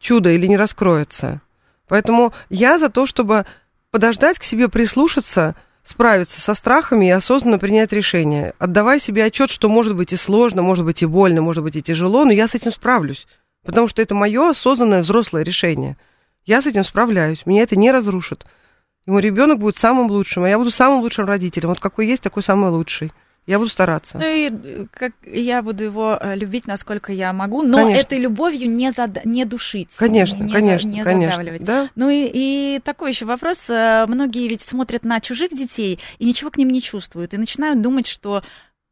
[0.00, 1.42] чудо или не раскроется.
[1.86, 3.46] Поэтому я за то, чтобы
[3.90, 9.68] подождать к себе, прислушаться, справиться со страхами и осознанно принять решение, отдавая себе отчет, что
[9.68, 12.54] может быть и сложно, может быть и больно, может быть и тяжело, но я с
[12.54, 13.26] этим справлюсь,
[13.64, 15.96] потому что это мое осознанное взрослое решение.
[16.44, 18.46] Я с этим справляюсь, меня это не разрушит.
[19.06, 21.70] И мой ребенок будет самым лучшим, а я буду самым лучшим родителем.
[21.70, 23.10] Вот какой есть, такой самый лучший.
[23.48, 24.18] Я буду стараться.
[24.18, 27.98] Ну и как я буду его э, любить, насколько я могу, но Конечно.
[28.00, 29.88] этой любовью не, зада- не душить.
[29.96, 31.30] Конечно, не, конечно, за- не конечно.
[31.32, 31.64] задавливать.
[31.64, 31.88] Да?
[31.94, 33.70] Ну и, и такой еще вопрос.
[33.70, 37.80] э, Многие ведь смотрят на чужих детей и ничего к ним не чувствуют, и начинают
[37.80, 38.42] думать, что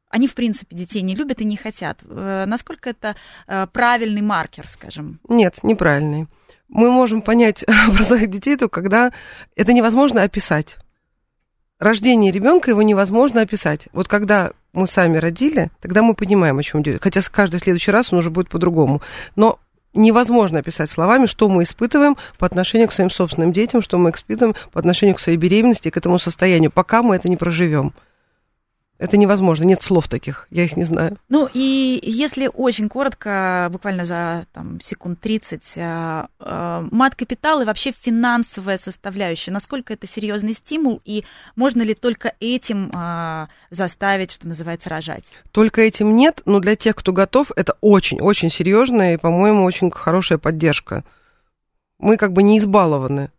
[0.09, 1.99] они, в принципе, детей не любят и не хотят.
[2.09, 3.15] Э, Насколько это
[3.73, 5.21] правильный маркер, скажем?
[5.29, 6.29] Нет, неправильный.
[6.69, 7.63] Мы можем понять
[7.95, 9.13] про своих детей только когда
[9.55, 10.79] это невозможно описать.
[11.79, 13.89] Рождение ребенка его невозможно описать.
[13.93, 17.03] Вот когда мы сами родили, тогда мы понимаем, о чем идет.
[17.03, 19.03] Хотя каждый следующий раз он уже будет по-другому.
[19.37, 19.59] Но
[19.93, 24.55] невозможно описать словами, что мы испытываем по отношению к своим собственным детям, что мы испытываем
[24.73, 27.93] по отношению к своей беременности к этому состоянию, пока мы это не проживем.
[28.99, 31.19] Это невозможно, нет слов таких, я их не знаю.
[31.29, 37.93] Ну и если очень коротко, буквально за там, секунд 30, э, э, мат-капитал и вообще
[37.93, 41.25] финансовая составляющая, насколько это серьезный стимул и
[41.57, 45.27] можно ли только этим э, заставить, что называется, рожать?
[45.53, 50.39] Только этим нет, но для тех, кто готов, это очень-очень серьезная и, по-моему, очень хорошая
[50.39, 51.05] поддержка.
[51.99, 53.31] Мы как бы не избалованы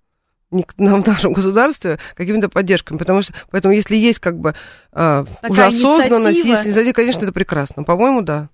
[0.51, 4.55] нам в нашем государстве какими-то поддержками, потому что, поэтому если есть как бы
[4.91, 7.83] а, уже осознанность, если инициатива, конечно, это прекрасно.
[7.83, 8.49] По-моему, да.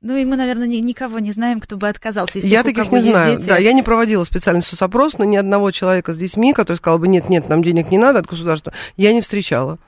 [0.00, 2.38] Ну и мы, наверное, ни, никого не знаем, кто бы отказался.
[2.38, 3.38] Из тех, я таких не знаю.
[3.38, 3.48] Дети.
[3.48, 7.08] Да, я не проводила специальный соцопрос, но ни одного человека с детьми, который сказал бы,
[7.08, 9.78] нет, нет, нам денег не надо от государства, я не встречала.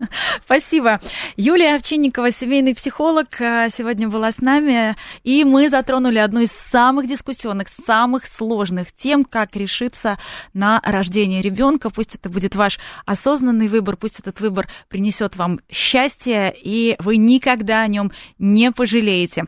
[0.44, 1.00] Спасибо.
[1.36, 7.06] Юлия Овчинникова, семейный психолог, э, сегодня была с нами, и мы затронули одну из самых
[7.06, 10.18] дискуссионных, самых сложных тем, как решиться
[10.54, 11.90] на рождение ребенка.
[11.90, 17.82] Пусть это будет ваш осознанный выбор, пусть этот выбор принесет вам счастье, и вы никогда
[17.82, 19.44] о нем не пожалеете.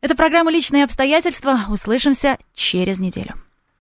[0.00, 1.60] Это программа «Личные обстоятельства».
[1.68, 3.43] Услышимся через неделю.